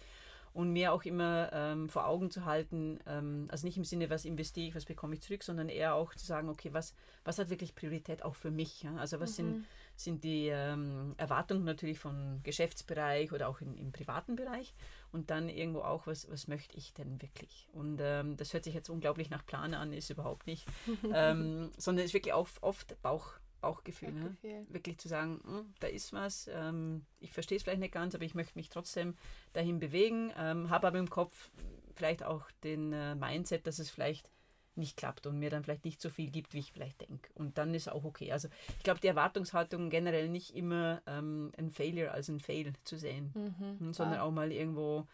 und 0.57 0.73
mir 0.73 0.95
auch 0.95 1.05
immer 1.05 1.51
ähm, 1.53 1.91
vor 1.91 2.07
Augen 2.07 2.31
zu 2.31 2.47
halten, 2.47 2.99
ähm, 3.07 3.47
also 3.51 3.67
nicht 3.67 3.77
im 3.77 3.85
Sinne, 3.85 4.09
was 4.09 4.25
investiere 4.25 4.69
ich, 4.69 4.75
was 4.75 4.87
bekomme 4.87 5.13
ich 5.13 5.21
zurück, 5.21 5.43
sondern 5.43 5.69
eher 5.69 5.95
auch 5.95 6.15
zu 6.15 6.25
sagen, 6.25 6.49
okay, 6.49 6.71
was, 6.73 6.95
was 7.25 7.39
hat 7.39 7.51
wirklich 7.51 7.75
Priorität 7.75 8.25
auch 8.25 8.35
für 8.35 8.51
mich? 8.51 8.83
Ja? 8.83 8.97
Also 8.97 9.21
was 9.21 9.37
sind, 9.37 9.67
sind 9.97 10.25
die 10.25 10.49
ähm, 10.49 11.15
Erwartungen 11.19 11.65
natürlich 11.65 11.99
vom 11.99 12.41
Geschäftsbereich 12.43 13.33
oder 13.33 13.51
auch 13.51 13.61
in, 13.61 13.77
im 13.77 13.93
privaten 13.93 14.35
Bereich 14.35 14.75
und 15.13 15.29
dann 15.29 15.51
irgendwo 15.51 15.81
auch, 15.81 16.07
was, 16.07 16.27
was 16.31 16.49
möchte 16.49 16.79
ich 16.79 16.95
denn 16.95 17.21
wirklich? 17.21 17.69
Und 17.75 18.01
ähm, 18.03 18.39
das 18.39 18.55
hört 18.55 18.65
sich 18.65 18.73
jetzt 18.73 18.89
unglaublich 18.89 19.29
nach 19.29 19.45
Plan 19.45 19.75
an, 19.75 19.93
ist 19.93 20.09
überhaupt 20.09 20.47
nicht, 20.47 20.67
ähm, 21.13 21.71
sondern 21.77 22.07
ist 22.07 22.15
wirklich 22.15 22.33
auch 22.33 22.49
oft 22.63 22.97
Bauch, 23.03 23.35
Bauchgefühl. 23.61 24.13
Ne? 24.13 24.21
Bauchgefühl. 24.21 24.67
Wirklich 24.69 24.99
zu 24.99 25.09
sagen, 25.09 25.41
"Hm, 25.45 25.75
da 25.81 25.87
ist 25.89 26.13
was, 26.13 26.49
ähm, 26.53 27.05
ich 27.21 27.33
verstehe 27.33 27.57
es 27.57 27.63
vielleicht 27.65 27.81
nicht 27.81 27.95
ganz, 27.95 28.15
aber 28.15 28.25
ich 28.25 28.35
möchte 28.35 28.59
mich 28.59 28.69
trotzdem 28.69 29.17
dahin 29.53 29.79
bewegen, 29.79 30.33
ähm, 30.37 30.71
habe 30.71 30.87
aber 30.89 30.99
im 30.99 31.11
Kopf 31.11 31.51
vielleicht 31.95 32.23
auch 32.23 32.51
den 32.63 32.93
äh, 32.93 33.15
Mindset, 33.15 33.67
dass 33.67 33.79
es 33.79 33.91
vielleicht 33.91 34.29
nicht 34.77 34.97
klappt 34.97 35.27
und 35.27 35.39
mir 35.39 35.49
dann 35.51 35.65
vielleicht 35.65 35.85
nicht 35.87 36.01
so 36.03 36.11
viel 36.11 36.31
gibt, 36.31 36.53
wie 36.53 36.59
ich 36.59 36.71
vielleicht 36.73 37.01
denke. 37.01 37.31
Und 37.35 37.57
dann 37.57 37.73
ist 37.75 37.89
auch 37.89 38.05
okay. 38.05 38.31
Also 38.33 38.49
ich 38.77 38.85
glaube, 38.85 39.01
die 39.01 39.07
Erwartungshaltung 39.07 39.89
generell 39.89 40.29
nicht 40.29 40.55
immer 40.55 41.01
ähm, 41.07 41.51
ein 41.57 41.71
Failure 41.71 42.11
als 42.11 42.29
ein 42.29 42.41
Fail 42.41 42.75
zu 42.85 42.99
sehen, 42.99 43.33
hm, 43.79 43.93
sondern 43.95 44.21
auch 44.21 44.31
mal 44.31 44.53
irgendwo 44.53 45.07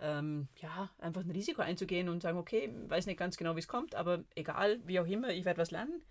ähm, 0.00 0.48
ja, 0.56 0.88
einfach 0.98 1.22
ein 1.22 1.30
Risiko 1.30 1.60
einzugehen 1.60 2.08
und 2.08 2.22
sagen, 2.22 2.38
okay, 2.38 2.72
weiß 2.88 3.04
nicht 3.06 3.18
ganz 3.18 3.36
genau, 3.36 3.54
wie 3.56 3.60
es 3.60 3.68
kommt, 3.68 3.94
aber 3.94 4.24
egal, 4.34 4.80
wie 4.86 4.98
auch 4.98 5.06
immer, 5.06 5.28
ich 5.28 5.44
werde 5.44 5.60
was 5.60 5.70
lernen. 5.70 6.02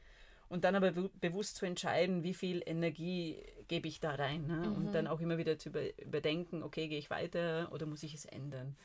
Und 0.49 0.63
dann 0.63 0.75
aber 0.75 0.91
be- 0.91 1.11
bewusst 1.21 1.57
zu 1.57 1.65
entscheiden, 1.65 2.23
wie 2.23 2.33
viel 2.33 2.63
Energie 2.65 3.37
gebe 3.67 3.87
ich 3.87 3.99
da 3.99 4.15
rein. 4.15 4.47
Ne? 4.47 4.71
Und 4.71 4.93
dann 4.93 5.07
auch 5.07 5.21
immer 5.21 5.37
wieder 5.37 5.57
zu 5.59 5.69
über 5.69 5.97
überdenken, 6.01 6.63
okay, 6.63 6.87
gehe 6.87 6.97
ich 6.97 7.09
weiter 7.09 7.71
oder 7.71 7.85
muss 7.85 8.03
ich 8.03 8.15
es 8.15 8.25
ändern? 8.25 8.75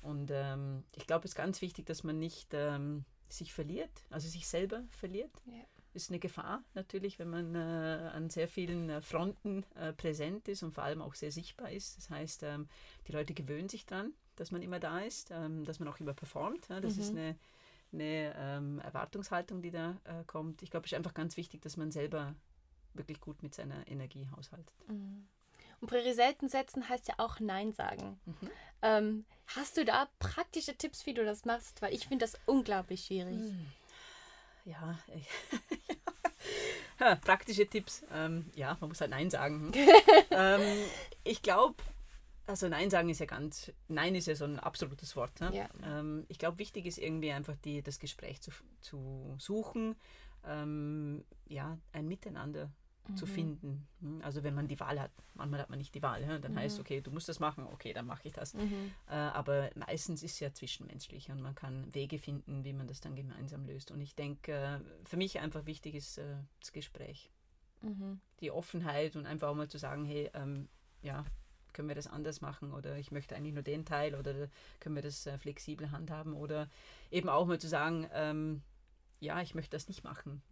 Und 0.00 0.30
ähm, 0.32 0.84
ich 0.94 1.06
glaube, 1.08 1.24
es 1.24 1.32
ist 1.32 1.36
ganz 1.36 1.60
wichtig, 1.60 1.86
dass 1.86 2.04
man 2.04 2.20
nicht 2.20 2.54
ähm, 2.54 3.04
sich 3.28 3.52
verliert, 3.52 3.90
also 4.10 4.28
sich 4.28 4.46
selber 4.46 4.84
verliert. 4.92 5.32
Ja. 5.46 5.64
Ist 5.94 6.10
eine 6.10 6.20
Gefahr 6.20 6.62
natürlich, 6.74 7.18
wenn 7.18 7.30
man 7.30 7.54
äh, 7.56 7.58
an 7.58 8.30
sehr 8.30 8.46
vielen 8.46 8.88
äh, 8.88 9.00
Fronten 9.00 9.64
äh, 9.74 9.92
präsent 9.92 10.46
ist 10.46 10.62
und 10.62 10.72
vor 10.72 10.84
allem 10.84 11.02
auch 11.02 11.14
sehr 11.14 11.32
sichtbar 11.32 11.72
ist. 11.72 11.96
Das 11.96 12.10
heißt, 12.10 12.44
ähm, 12.44 12.68
die 13.08 13.12
Leute 13.12 13.34
gewöhnen 13.34 13.68
sich 13.68 13.86
dran, 13.86 14.12
dass 14.36 14.52
man 14.52 14.62
immer 14.62 14.78
da 14.78 15.00
ist, 15.00 15.32
ähm, 15.32 15.64
dass 15.64 15.80
man 15.80 15.88
auch 15.88 15.98
immer 15.98 16.14
performt. 16.14 16.68
Ja? 16.68 16.80
Das 16.80 16.96
ist 16.96 17.10
eine, 17.10 17.34
eine 17.92 18.34
ähm, 18.36 18.78
Erwartungshaltung, 18.80 19.62
die 19.62 19.70
da 19.70 19.96
äh, 20.04 20.24
kommt. 20.26 20.62
Ich 20.62 20.70
glaube, 20.70 20.86
es 20.86 20.92
ist 20.92 20.96
einfach 20.96 21.14
ganz 21.14 21.36
wichtig, 21.36 21.62
dass 21.62 21.76
man 21.76 21.90
selber 21.90 22.34
wirklich 22.94 23.20
gut 23.20 23.42
mit 23.42 23.54
seiner 23.54 23.86
Energie 23.88 24.28
haushaltet. 24.36 24.72
Und 24.88 25.86
Prioritäten 25.86 26.48
setzen 26.48 26.88
heißt 26.88 27.08
ja 27.08 27.14
auch 27.18 27.38
Nein 27.40 27.72
sagen. 27.72 28.18
Ähm, 28.82 29.24
hast 29.56 29.76
du 29.76 29.84
da 29.84 30.08
praktische 30.18 30.76
Tipps, 30.76 31.06
wie 31.06 31.14
du 31.14 31.24
das 31.24 31.44
machst? 31.44 31.80
Weil 31.82 31.94
ich 31.94 32.06
finde 32.08 32.24
das 32.24 32.38
unglaublich 32.46 33.04
schwierig. 33.06 33.40
Ja, 34.64 34.98
ich- 35.14 35.28
ja, 37.00 37.14
praktische 37.16 37.66
Tipps. 37.66 38.02
Ähm, 38.12 38.50
ja, 38.54 38.76
man 38.80 38.88
muss 38.90 39.00
halt 39.00 39.10
Nein 39.10 39.30
sagen. 39.30 39.72
ähm, 40.30 40.60
ich 41.24 41.42
glaube, 41.42 41.76
also 42.48 42.68
Nein 42.68 42.90
sagen 42.90 43.08
ist 43.10 43.20
ja 43.20 43.26
ganz, 43.26 43.70
Nein 43.88 44.14
ist 44.14 44.26
ja 44.26 44.34
so 44.34 44.44
ein 44.44 44.58
absolutes 44.58 45.14
Wort. 45.16 45.40
Ne? 45.40 45.54
Ja. 45.54 45.68
Ähm, 45.82 46.24
ich 46.28 46.38
glaube, 46.38 46.58
wichtig 46.58 46.86
ist 46.86 46.98
irgendwie 46.98 47.30
einfach 47.30 47.56
die, 47.56 47.82
das 47.82 47.98
Gespräch 47.98 48.40
zu, 48.40 48.50
zu 48.80 49.34
suchen, 49.38 49.96
ähm, 50.46 51.24
ja, 51.46 51.78
ein 51.92 52.08
Miteinander 52.08 52.70
zu 53.14 53.24
finden. 53.24 53.86
Hm, 54.00 54.20
Also 54.22 54.42
wenn 54.42 54.54
man 54.54 54.68
die 54.68 54.78
Wahl 54.80 55.00
hat, 55.00 55.10
manchmal 55.34 55.60
hat 55.60 55.70
man 55.70 55.78
nicht 55.78 55.94
die 55.94 56.02
Wahl, 56.02 56.22
dann 56.40 56.54
heißt 56.58 56.78
okay, 56.78 57.00
du 57.00 57.10
musst 57.10 57.26
das 57.28 57.40
machen, 57.40 57.66
okay, 57.66 57.94
dann 57.94 58.04
mache 58.06 58.28
ich 58.28 58.34
das. 58.34 58.52
Äh, 59.08 59.14
aber 59.14 59.70
meistens 59.74 60.22
ist 60.22 60.32
es 60.32 60.40
ja 60.40 60.52
zwischenmenschlich 60.52 61.30
und 61.30 61.40
man 61.40 61.54
kann 61.54 61.92
Wege 61.94 62.18
finden, 62.18 62.64
wie 62.64 62.74
man 62.74 62.86
das 62.86 63.00
dann 63.00 63.16
gemeinsam 63.16 63.64
löst. 63.64 63.90
Und 63.90 64.02
ich 64.02 64.14
denke, 64.14 64.52
äh, 64.52 64.80
für 65.06 65.16
mich 65.16 65.38
einfach 65.40 65.64
wichtig 65.64 65.94
ist 65.94 66.18
äh, 66.18 66.36
das 66.60 66.72
Gespräch, 66.72 67.30
die 68.40 68.50
Offenheit 68.50 69.16
und 69.16 69.24
einfach 69.24 69.48
auch 69.48 69.54
mal 69.54 69.68
zu 69.68 69.78
sagen, 69.78 70.04
hey, 70.04 70.30
ähm, 70.34 70.68
ja, 71.00 71.24
können 71.78 71.88
wir 71.88 71.94
das 71.94 72.08
anders 72.08 72.40
machen 72.40 72.72
oder 72.72 72.96
ich 72.96 73.12
möchte 73.12 73.36
eigentlich 73.36 73.54
nur 73.54 73.62
den 73.62 73.84
Teil 73.84 74.16
oder 74.16 74.48
können 74.80 74.96
wir 74.96 75.02
das 75.02 75.24
äh, 75.26 75.38
flexibel 75.38 75.92
handhaben 75.92 76.34
oder 76.34 76.68
eben 77.12 77.28
auch 77.28 77.46
mal 77.46 77.60
zu 77.60 77.68
sagen, 77.68 78.10
ähm, 78.12 78.62
ja, 79.20 79.40
ich 79.40 79.54
möchte 79.54 79.76
das 79.76 79.86
nicht 79.86 80.02
machen 80.02 80.42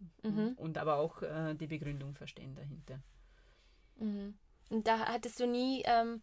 und 0.55 0.77
aber 0.77 0.95
auch 0.95 1.21
äh, 1.21 1.53
die 1.55 1.67
Begründung 1.67 2.15
verstehen 2.15 2.55
dahinter. 2.55 3.01
Und 4.69 4.87
da 4.87 4.99
hattest 4.99 5.37
du 5.41 5.47
nie 5.47 5.83
ähm, 5.83 6.21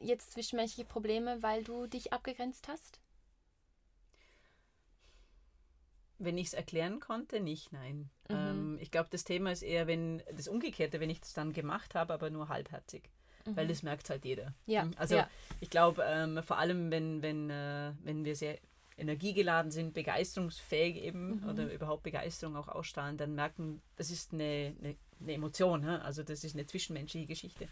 jetzt 0.00 0.32
zwischenmenschliche 0.32 0.88
Probleme, 0.88 1.40
weil 1.40 1.62
du 1.62 1.86
dich 1.86 2.12
abgegrenzt 2.12 2.66
hast? 2.66 2.98
Wenn 6.18 6.36
ich 6.36 6.48
es 6.48 6.54
erklären 6.54 6.98
konnte, 6.98 7.38
nicht, 7.38 7.72
nein. 7.72 8.10
Ähm, 8.28 8.76
ich 8.80 8.90
glaube, 8.90 9.08
das 9.12 9.22
Thema 9.22 9.52
ist 9.52 9.62
eher, 9.62 9.86
wenn 9.86 10.20
das 10.36 10.48
Umgekehrte, 10.48 10.98
wenn 10.98 11.10
ich 11.10 11.20
das 11.20 11.32
dann 11.32 11.52
gemacht 11.52 11.94
habe, 11.94 12.12
aber 12.12 12.28
nur 12.28 12.48
halbherzig. 12.48 13.08
Weil 13.44 13.66
das 13.68 13.82
merkt 13.82 14.08
halt 14.10 14.24
jeder. 14.24 14.54
Ja, 14.66 14.82
Hm, 14.82 14.92
Also 14.96 15.16
ja. 15.16 15.28
ich 15.60 15.70
glaube, 15.70 16.02
ähm, 16.06 16.42
vor 16.42 16.58
allem, 16.58 16.90
wenn, 16.90 17.22
wenn, 17.22 17.50
äh, 17.50 17.92
wenn 18.02 18.24
wir 18.24 18.36
sehr 18.36 18.58
energiegeladen 18.96 19.70
sind, 19.70 19.94
begeisterungsfähig 19.94 20.96
eben 21.02 21.42
oder 21.48 21.72
überhaupt 21.72 22.02
Begeisterung 22.02 22.56
auch 22.56 22.68
ausstrahlen, 22.68 23.16
dann 23.16 23.34
merken, 23.34 23.80
das 23.96 24.10
ist 24.10 24.32
eine, 24.32 24.74
eine, 24.80 24.96
eine 25.20 25.32
Emotion, 25.32 25.80
ne? 25.80 26.02
also 26.04 26.22
das 26.22 26.44
ist 26.44 26.54
eine 26.54 26.66
zwischenmenschliche 26.66 27.26
Geschichte. 27.26 27.68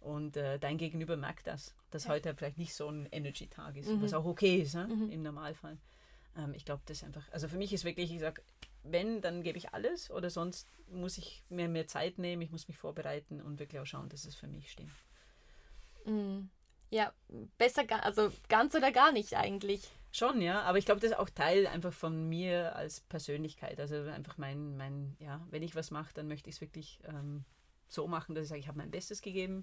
Und 0.00 0.36
äh, 0.36 0.58
dein 0.60 0.78
Gegenüber 0.78 1.16
merkt 1.16 1.46
das, 1.48 1.74
dass 1.90 2.08
heute 2.08 2.32
vielleicht 2.34 2.58
nicht 2.58 2.74
so 2.74 2.88
ein 2.88 3.08
Energy-Tag 3.10 3.76
ist, 3.76 3.88
was 4.00 4.14
auch 4.14 4.24
okay 4.24 4.58
ist 4.58 4.74
ne? 4.74 4.88
im 5.10 5.22
Normalfall. 5.22 5.76
Ähm, 6.36 6.54
ich 6.54 6.64
glaube, 6.64 6.82
das 6.86 6.98
ist 6.98 7.04
einfach, 7.04 7.26
also 7.32 7.48
für 7.48 7.56
mich 7.56 7.72
ist 7.72 7.84
wirklich, 7.84 8.12
ich 8.12 8.20
sage, 8.20 8.42
wenn, 8.84 9.20
dann 9.20 9.42
gebe 9.42 9.58
ich 9.58 9.74
alles 9.74 10.10
oder 10.10 10.30
sonst 10.30 10.68
muss 10.92 11.18
ich 11.18 11.42
mir 11.48 11.68
mehr 11.68 11.88
Zeit 11.88 12.18
nehmen, 12.18 12.42
ich 12.42 12.52
muss 12.52 12.68
mich 12.68 12.76
vorbereiten 12.76 13.40
und 13.42 13.58
wirklich 13.58 13.80
auch 13.80 13.86
schauen, 13.86 14.08
dass 14.08 14.24
es 14.24 14.36
für 14.36 14.46
mich 14.46 14.70
stimmt. 14.70 14.92
Mm. 16.04 16.48
Ja, 16.90 17.12
besser, 17.58 17.84
also 18.02 18.32
ganz 18.48 18.74
oder 18.74 18.92
gar 18.92 19.12
nicht 19.12 19.34
eigentlich. 19.36 19.90
Schon, 20.10 20.40
ja, 20.40 20.62
aber 20.62 20.78
ich 20.78 20.86
glaube, 20.86 21.00
das 21.00 21.10
ist 21.10 21.18
auch 21.18 21.28
Teil 21.28 21.66
einfach 21.66 21.92
von 21.92 22.28
mir 22.28 22.74
als 22.74 23.00
Persönlichkeit. 23.00 23.78
Also 23.78 23.96
einfach 23.96 24.38
mein, 24.38 24.76
mein 24.76 25.16
ja, 25.18 25.46
wenn 25.50 25.62
ich 25.62 25.76
was 25.76 25.90
mache, 25.90 26.14
dann 26.14 26.28
möchte 26.28 26.48
ich 26.48 26.56
es 26.56 26.60
wirklich 26.62 26.98
ähm, 27.04 27.44
so 27.88 28.06
machen, 28.06 28.34
dass 28.34 28.44
ich 28.44 28.48
sage, 28.48 28.60
ich 28.60 28.68
habe 28.68 28.78
mein 28.78 28.90
Bestes 28.90 29.20
gegeben. 29.20 29.62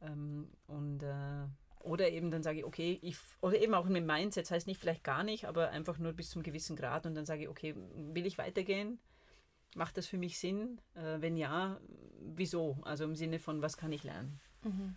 Ähm, 0.00 0.48
und 0.66 1.02
äh, 1.02 1.46
oder 1.80 2.10
eben 2.10 2.30
dann 2.30 2.42
sage 2.42 2.58
ich, 2.58 2.64
okay, 2.64 2.98
ich, 3.02 3.16
oder 3.40 3.60
eben 3.60 3.74
auch 3.74 3.86
mit 3.86 4.04
Mindset, 4.04 4.44
das 4.44 4.50
heißt 4.50 4.66
nicht 4.66 4.80
vielleicht 4.80 5.04
gar 5.04 5.22
nicht, 5.22 5.44
aber 5.44 5.70
einfach 5.70 5.98
nur 5.98 6.12
bis 6.12 6.30
zum 6.30 6.42
gewissen 6.42 6.74
Grad 6.74 7.06
und 7.06 7.14
dann 7.14 7.26
sage 7.26 7.42
ich, 7.42 7.48
okay, 7.48 7.74
will 7.94 8.26
ich 8.26 8.38
weitergehen? 8.38 8.98
Macht 9.74 9.96
das 9.98 10.06
für 10.06 10.18
mich 10.18 10.38
Sinn? 10.38 10.80
Äh, 10.94 11.20
wenn 11.20 11.36
ja, 11.36 11.78
wieso? 12.18 12.78
Also 12.82 13.04
im 13.04 13.14
Sinne 13.14 13.38
von, 13.38 13.62
was 13.62 13.76
kann 13.76 13.92
ich 13.92 14.04
lernen? 14.04 14.40
Mhm. 14.64 14.96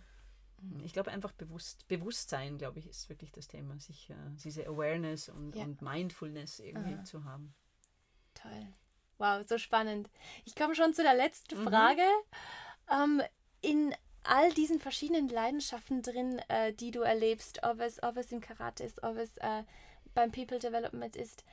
Ich 0.84 0.92
glaube 0.92 1.10
einfach 1.10 1.32
bewusst, 1.32 1.88
Bewusstsein, 1.88 2.58
glaube 2.58 2.78
ich, 2.78 2.86
ist 2.88 3.08
wirklich 3.08 3.32
das 3.32 3.48
Thema, 3.48 3.78
sich 3.78 4.10
äh, 4.10 4.14
diese 4.44 4.66
Awareness 4.66 5.28
und, 5.28 5.56
ja. 5.56 5.64
und 5.64 5.80
Mindfulness 5.82 6.60
irgendwie 6.60 6.94
Aha. 6.94 7.04
zu 7.04 7.24
haben. 7.24 7.54
Toll. 8.34 8.66
Wow, 9.18 9.44
so 9.46 9.58
spannend. 9.58 10.10
Ich 10.44 10.54
komme 10.54 10.74
schon 10.74 10.94
zu 10.94 11.02
der 11.02 11.14
letzten 11.14 11.58
mhm. 11.58 11.68
Frage. 11.68 12.02
Ähm, 12.90 13.22
in 13.60 13.94
all 14.24 14.52
diesen 14.52 14.80
verschiedenen 14.80 15.28
Leidenschaften 15.28 16.02
drin, 16.02 16.40
äh, 16.48 16.72
die 16.72 16.90
du 16.90 17.00
erlebst, 17.00 17.62
ob 17.62 17.80
es, 17.80 18.02
ob 18.02 18.16
es 18.16 18.32
im 18.32 18.40
Karate 18.40 18.84
ist, 18.84 19.02
ob 19.02 19.16
es 19.16 19.36
äh, 19.38 19.64
beim 20.14 20.32
People 20.32 20.58
Development 20.58 21.16
ist, 21.16 21.44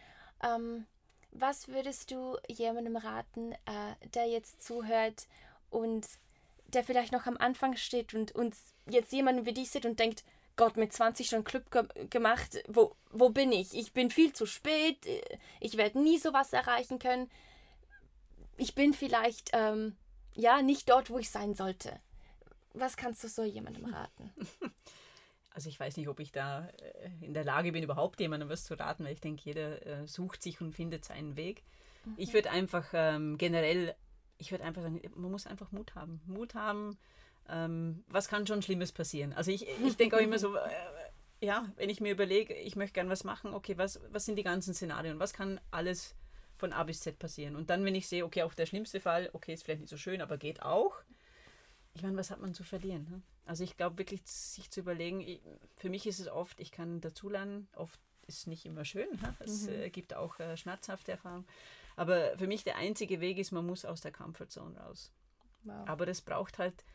ähm, 0.43 0.85
was 1.31 1.67
würdest 1.67 2.11
du 2.11 2.37
jemandem 2.47 2.95
raten, 2.95 3.51
äh, 3.51 4.07
der 4.13 4.27
jetzt 4.27 4.63
zuhört 4.63 5.27
und 5.69 6.07
der 6.67 6.83
vielleicht 6.83 7.11
noch 7.11 7.25
am 7.25 7.37
Anfang 7.37 7.75
steht 7.75 8.13
und 8.13 8.33
uns 8.33 8.73
jetzt 8.89 9.11
jemanden 9.11 9.45
wie 9.45 9.53
dich 9.53 9.69
sieht 9.69 9.85
und 9.85 9.99
denkt, 9.99 10.23
Gott, 10.55 10.75
mit 10.75 10.91
20 10.91 11.27
schon 11.27 11.43
Club 11.43 11.69
ge 11.71 11.85
gemacht, 12.09 12.63
wo, 12.67 12.95
wo 13.11 13.29
bin 13.29 13.51
ich? 13.51 13.75
Ich 13.77 13.93
bin 13.93 14.09
viel 14.09 14.33
zu 14.33 14.45
spät, 14.45 14.97
ich 15.59 15.77
werde 15.77 16.01
nie 16.01 16.17
sowas 16.17 16.51
erreichen 16.51 16.97
können. 16.97 17.29
Ich 18.57 18.73
bin 18.73 18.93
vielleicht 18.93 19.51
ähm, 19.53 19.95
ja 20.33 20.63
nicht 20.63 20.89
dort, 20.89 21.11
wo 21.11 21.19
ich 21.19 21.29
sein 21.29 21.53
sollte. 21.53 21.99
Was 22.73 22.97
kannst 22.97 23.23
du 23.23 23.27
so 23.27 23.43
jemandem 23.43 23.85
raten? 23.85 24.31
Also 25.57 25.69
ich 25.69 25.79
weiß 25.79 25.97
nicht, 25.97 26.07
ob 26.07 26.19
ich 26.19 26.31
da 26.31 26.67
äh, 26.67 27.25
in 27.25 27.33
der 27.33 27.43
Lage 27.43 27.71
bin, 27.71 27.81
überhaupt 27.81 28.19
jemandem 28.19 28.47
was 28.47 28.63
zu 28.63 28.75
raten, 28.75 29.03
weil 29.03 29.13
ich 29.13 29.21
denke, 29.21 29.41
jeder 29.43 29.83
äh, 29.87 30.05
sucht 30.05 30.43
sich 30.43 30.61
und 30.61 30.71
findet 30.71 31.03
seinen 31.03 31.35
Weg. 31.35 31.63
Mhm. 32.05 32.13
Ich 32.17 32.31
würde 32.33 32.51
einfach 32.51 32.85
ähm, 32.93 33.39
generell, 33.39 33.95
ich 34.37 34.51
würde 34.51 34.63
einfach 34.63 34.81
sagen, 34.81 35.01
man 35.15 35.31
muss 35.31 35.47
einfach 35.47 35.71
Mut 35.71 35.95
haben. 35.95 36.21
Mut 36.25 36.55
haben, 36.55 36.97
ähm, 37.49 38.03
was 38.07 38.27
kann 38.27 38.47
schon 38.47 38.61
Schlimmes 38.61 38.91
passieren? 38.91 39.33
Also 39.33 39.51
ich, 39.51 39.67
ich 39.67 39.97
denke 39.97 40.17
auch 40.17 40.21
immer 40.21 40.39
so, 40.39 40.55
äh, 40.55 40.69
ja, 41.39 41.71
wenn 41.75 41.89
ich 41.89 42.01
mir 42.01 42.11
überlege, 42.11 42.53
ich 42.53 42.75
möchte 42.75 42.93
gerne 42.93 43.09
was 43.09 43.23
machen, 43.23 43.53
okay, 43.53 43.77
was, 43.77 43.99
was 44.11 44.25
sind 44.25 44.37
die 44.37 44.43
ganzen 44.43 44.73
Szenarien? 44.73 45.19
Was 45.19 45.33
kann 45.33 45.59
alles 45.71 46.15
von 46.57 46.73
A 46.73 46.83
bis 46.83 47.01
Z 47.01 47.19
passieren? 47.19 47.55
Und 47.55 47.69
dann, 47.69 47.85
wenn 47.85 47.95
ich 47.95 48.07
sehe, 48.07 48.25
okay, 48.25 48.43
auch 48.43 48.53
der 48.53 48.65
schlimmste 48.65 48.99
Fall, 48.99 49.29
okay, 49.33 49.53
ist 49.53 49.63
vielleicht 49.63 49.81
nicht 49.81 49.89
so 49.89 49.97
schön, 49.97 50.21
aber 50.21 50.37
geht 50.37 50.61
auch. 50.61 50.95
Ich 51.93 52.03
meine, 52.03 52.17
was 52.17 52.31
hat 52.31 52.41
man 52.41 52.53
zu 52.53 52.63
verlieren? 52.63 53.07
Ne? 53.09 53.21
Also 53.45 53.63
ich 53.63 53.77
glaube 53.77 53.97
wirklich, 53.97 54.21
sich 54.25 54.69
zu 54.69 54.81
überlegen, 54.81 55.21
ich, 55.21 55.41
für 55.77 55.89
mich 55.89 56.05
ist 56.05 56.19
es 56.19 56.27
oft, 56.27 56.59
ich 56.59 56.71
kann 56.71 57.01
dazulernen, 57.01 57.67
oft 57.75 57.99
ist 58.27 58.39
es 58.39 58.47
nicht 58.47 58.65
immer 58.65 58.83
schön, 58.83 59.07
ne? 59.21 59.35
es 59.39 59.63
mhm. 59.63 59.73
äh, 59.73 59.89
gibt 59.89 60.13
auch 60.13 60.39
äh, 60.39 60.57
schmerzhafte 60.57 61.11
Erfahrungen. 61.13 61.45
Aber 61.97 62.37
für 62.37 62.47
mich 62.47 62.63
der 62.63 62.77
einzige 62.77 63.19
Weg 63.19 63.39
ist, 63.39 63.51
man 63.51 63.65
muss 63.65 63.83
aus 63.83 64.01
der 64.01 64.11
Comfortzone 64.11 64.79
raus. 64.79 65.11
Wow. 65.63 65.87
Aber 65.87 66.05
das 66.05 66.21
braucht 66.21 66.59
halt 66.59 66.85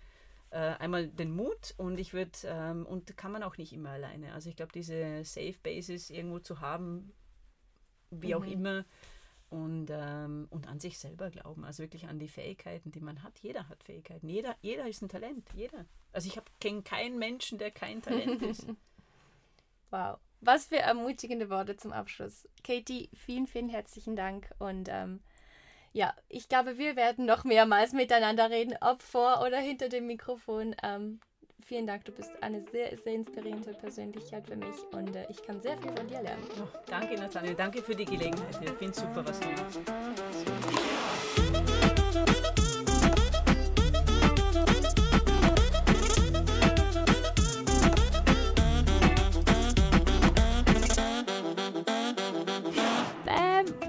äh, 0.51 0.57
einmal 0.57 1.09
den 1.09 1.35
Mut 1.35 1.75
und 1.77 1.99
ich 1.99 2.15
würde, 2.15 2.39
ähm, 2.45 2.87
und 2.87 3.17
kann 3.17 3.33
man 3.33 3.43
auch 3.43 3.59
nicht 3.59 3.73
immer 3.73 3.91
alleine. 3.91 4.33
Also 4.33 4.49
ich 4.49 4.57
glaube, 4.57 4.73
diese 4.73 5.25
Safe 5.25 5.57
Basis 5.63 6.09
irgendwo 6.09 6.39
zu 6.39 6.61
haben, 6.61 7.13
wie 8.11 8.29
mhm. 8.29 8.35
auch 8.35 8.47
immer, 8.47 8.85
und, 9.51 9.89
ähm, 9.91 10.47
und 10.51 10.67
an 10.69 10.81
sich 10.81 10.99
selber 10.99 11.31
glauben, 11.31 11.65
also 11.65 11.83
wirklich 11.83 12.09
an 12.09 12.19
die 12.19 12.29
Fähigkeiten, 12.29 12.91
die 12.91 13.01
man 13.01 13.23
hat. 13.23 13.39
Jeder 13.41 13.69
hat 13.69 13.83
Fähigkeiten, 13.83 14.29
jeder, 14.29 14.57
jeder 14.63 14.89
ist 14.89 15.03
ein 15.03 15.09
Talent, 15.09 15.47
jeder. 15.53 15.85
Also 16.13 16.29
ich 16.29 16.41
kenne 16.61 16.83
keinen 16.83 17.19
Menschen, 17.19 17.59
der 17.59 17.71
kein 17.71 18.01
Talent 18.01 18.41
ist. 18.41 18.67
wow. 19.91 20.19
Was 20.45 20.67
für 20.67 20.79
ermutigende 20.79 21.51
Worte 21.51 21.77
zum 21.77 21.93
Abschluss. 21.93 22.49
Katie, 22.65 23.09
vielen, 23.15 23.47
vielen 23.47 23.69
herzlichen 23.69 24.17
Dank 24.17 24.51
und 24.59 24.89
ähm, 24.91 25.21
ja, 25.93 26.15
ich 26.29 26.49
glaube, 26.49 26.79
wir 26.79 26.97
werden 26.97 27.27
noch 27.27 27.45
mehrmals 27.45 27.93
miteinander 27.93 28.51
reden, 28.51 28.75
ob 28.81 29.03
vor 29.03 29.43
oder 29.47 29.59
hinter 29.59 29.89
dem 29.89 30.09
Mikrofon. 30.09 30.75
Ähm, 30.83 31.21
vielen 31.65 31.87
Dank, 31.87 32.07
du 32.07 32.13
bist 32.13 32.31
eine 32.43 32.65
sehr, 32.73 32.97
sehr 32.97 33.15
inspirierende 33.15 33.73
Persönlichkeit 33.75 34.49
für 34.49 34.57
mich 34.57 34.75
und 34.91 35.15
äh, 35.15 35.27
ich 35.31 35.41
kann 35.45 35.61
sehr 35.61 35.79
viel 35.79 35.93
von 35.93 36.09
dir 36.09 36.23
lernen. 36.23 36.43
Oh, 36.61 36.79
danke, 36.87 37.15
Nathanael. 37.15 37.55
Danke 37.55 37.81
für 37.81 37.95
die 37.95 38.05
Gelegenheit. 38.05 38.59
Ich 38.65 38.71
finde 38.73 38.95
super, 38.95 39.25
was 39.25 39.39
du 39.39 39.49
machst. 39.49 39.81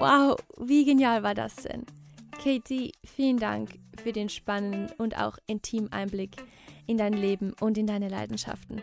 Wow, 0.03 0.35
wie 0.57 0.83
genial 0.83 1.23
war 1.23 1.33
das 1.33 1.55
denn? 1.55 1.85
Katie, 2.31 2.91
vielen 3.05 3.37
Dank 3.37 3.69
für 4.03 4.11
den 4.11 4.27
spannenden 4.27 4.93
und 4.97 5.17
auch 5.17 5.37
intimen 5.47 5.93
Einblick 5.93 6.35
in 6.87 6.97
dein 6.97 7.13
Leben 7.13 7.53
und 7.61 7.77
in 7.77 7.87
deine 7.87 8.09
Leidenschaften. 8.09 8.81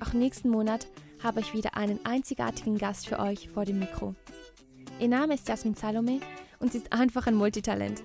Auch 0.00 0.14
nächsten 0.14 0.48
Monat 0.48 0.86
habe 1.22 1.40
ich 1.40 1.52
wieder 1.52 1.76
einen 1.76 2.00
einzigartigen 2.06 2.78
Gast 2.78 3.06
für 3.06 3.18
euch 3.18 3.50
vor 3.50 3.66
dem 3.66 3.78
Mikro. 3.78 4.14
Ihr 4.98 5.08
Name 5.08 5.34
ist 5.34 5.46
Jasmin 5.46 5.74
Salome 5.74 6.20
und 6.58 6.72
sie 6.72 6.78
ist 6.78 6.90
einfach 6.90 7.26
ein 7.26 7.34
Multitalent. 7.34 8.02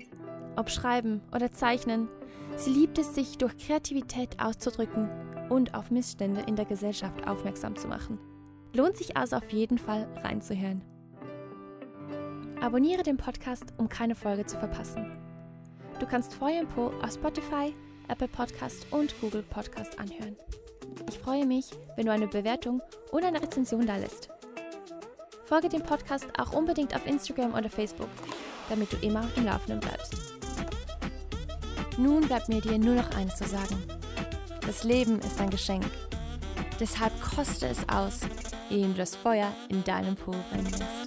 Ob 0.58 0.70
Schreiben 0.70 1.22
oder 1.34 1.54
Zeichnen, 1.54 2.10
sie 2.58 2.72
liebt 2.72 2.98
es, 2.98 3.16
sich 3.16 3.38
durch 3.38 3.58
Kreativität 3.58 4.38
auszudrücken 4.42 5.10
und 5.50 5.76
auf 5.76 5.92
Missstände 5.92 6.42
in 6.42 6.58
der 6.58 6.66
Gesellschaft 6.66 7.26
aufmerksam 7.26 7.78
zu 7.78 7.88
machen. 7.88 8.20
Lohnt 8.74 8.98
sich 8.98 9.16
also 9.16 9.38
auf 9.38 9.50
jeden 9.54 9.78
Fall 9.78 10.10
reinzuhören. 10.26 10.84
Abonniere 12.62 13.04
den 13.04 13.17
Podcast, 13.17 13.65
um 13.78 13.88
keine 13.88 14.15
Folge 14.15 14.46
zu 14.46 14.58
verpassen. 14.58 15.12
Du 16.00 16.08
kannst 16.08 16.34
Feuerpo 16.34 16.91
auf 17.02 17.13
Spotify, 17.13 17.74
Apple 18.08 18.28
Podcast 18.28 18.88
und 18.91 19.20
Google 19.22 19.43
Podcast 19.43 19.98
anhören. 20.00 20.36
Ich 21.08 21.20
freue 21.20 21.46
mich, 21.46 21.70
wenn 21.96 22.08
du 22.08 22.12
eine 22.12 22.28
Bewertung 22.28 22.82
oder 23.12 23.28
eine 23.28 23.41
Rezension 23.41 23.86
da 23.86 23.98
lässt. 23.98 24.30
Folge 25.46 25.70
dem 25.70 25.84
Podcast 25.84 26.28
auch 26.39 26.54
unbedingt 26.54 26.96
auf 26.96 27.06
Instagram 27.06 27.54
oder 27.54 27.70
Facebook, 27.70 28.10
damit 28.70 28.91
du 28.91 28.98
immer 28.98 29.22
auf 29.22 29.34
dem 29.36 29.46
Laufenden 29.46 29.80
bleibst. 29.80 30.15
Nun 31.98 32.22
bleibt 32.28 32.50
mir 32.50 32.60
dir 32.60 32.78
nur 32.78 32.96
noch 32.96 33.15
eines 33.15 33.36
zu 33.36 33.46
sagen. 33.46 33.82
Das 34.62 34.84
Leben 34.84 35.20
ist 35.20 35.39
ein 35.39 35.50
Geschenk. 35.50 35.86
Deshalb 36.80 37.13
koste 37.22 37.67
es 37.67 37.88
aus, 37.88 38.22
ehe 38.70 38.88
du 38.88 38.93
das 38.93 39.15
Feuer 39.15 39.52
in 39.70 39.84
deinem 39.84 40.15
Po 40.15 40.32
brennen 40.52 40.72
lässt. 40.72 41.07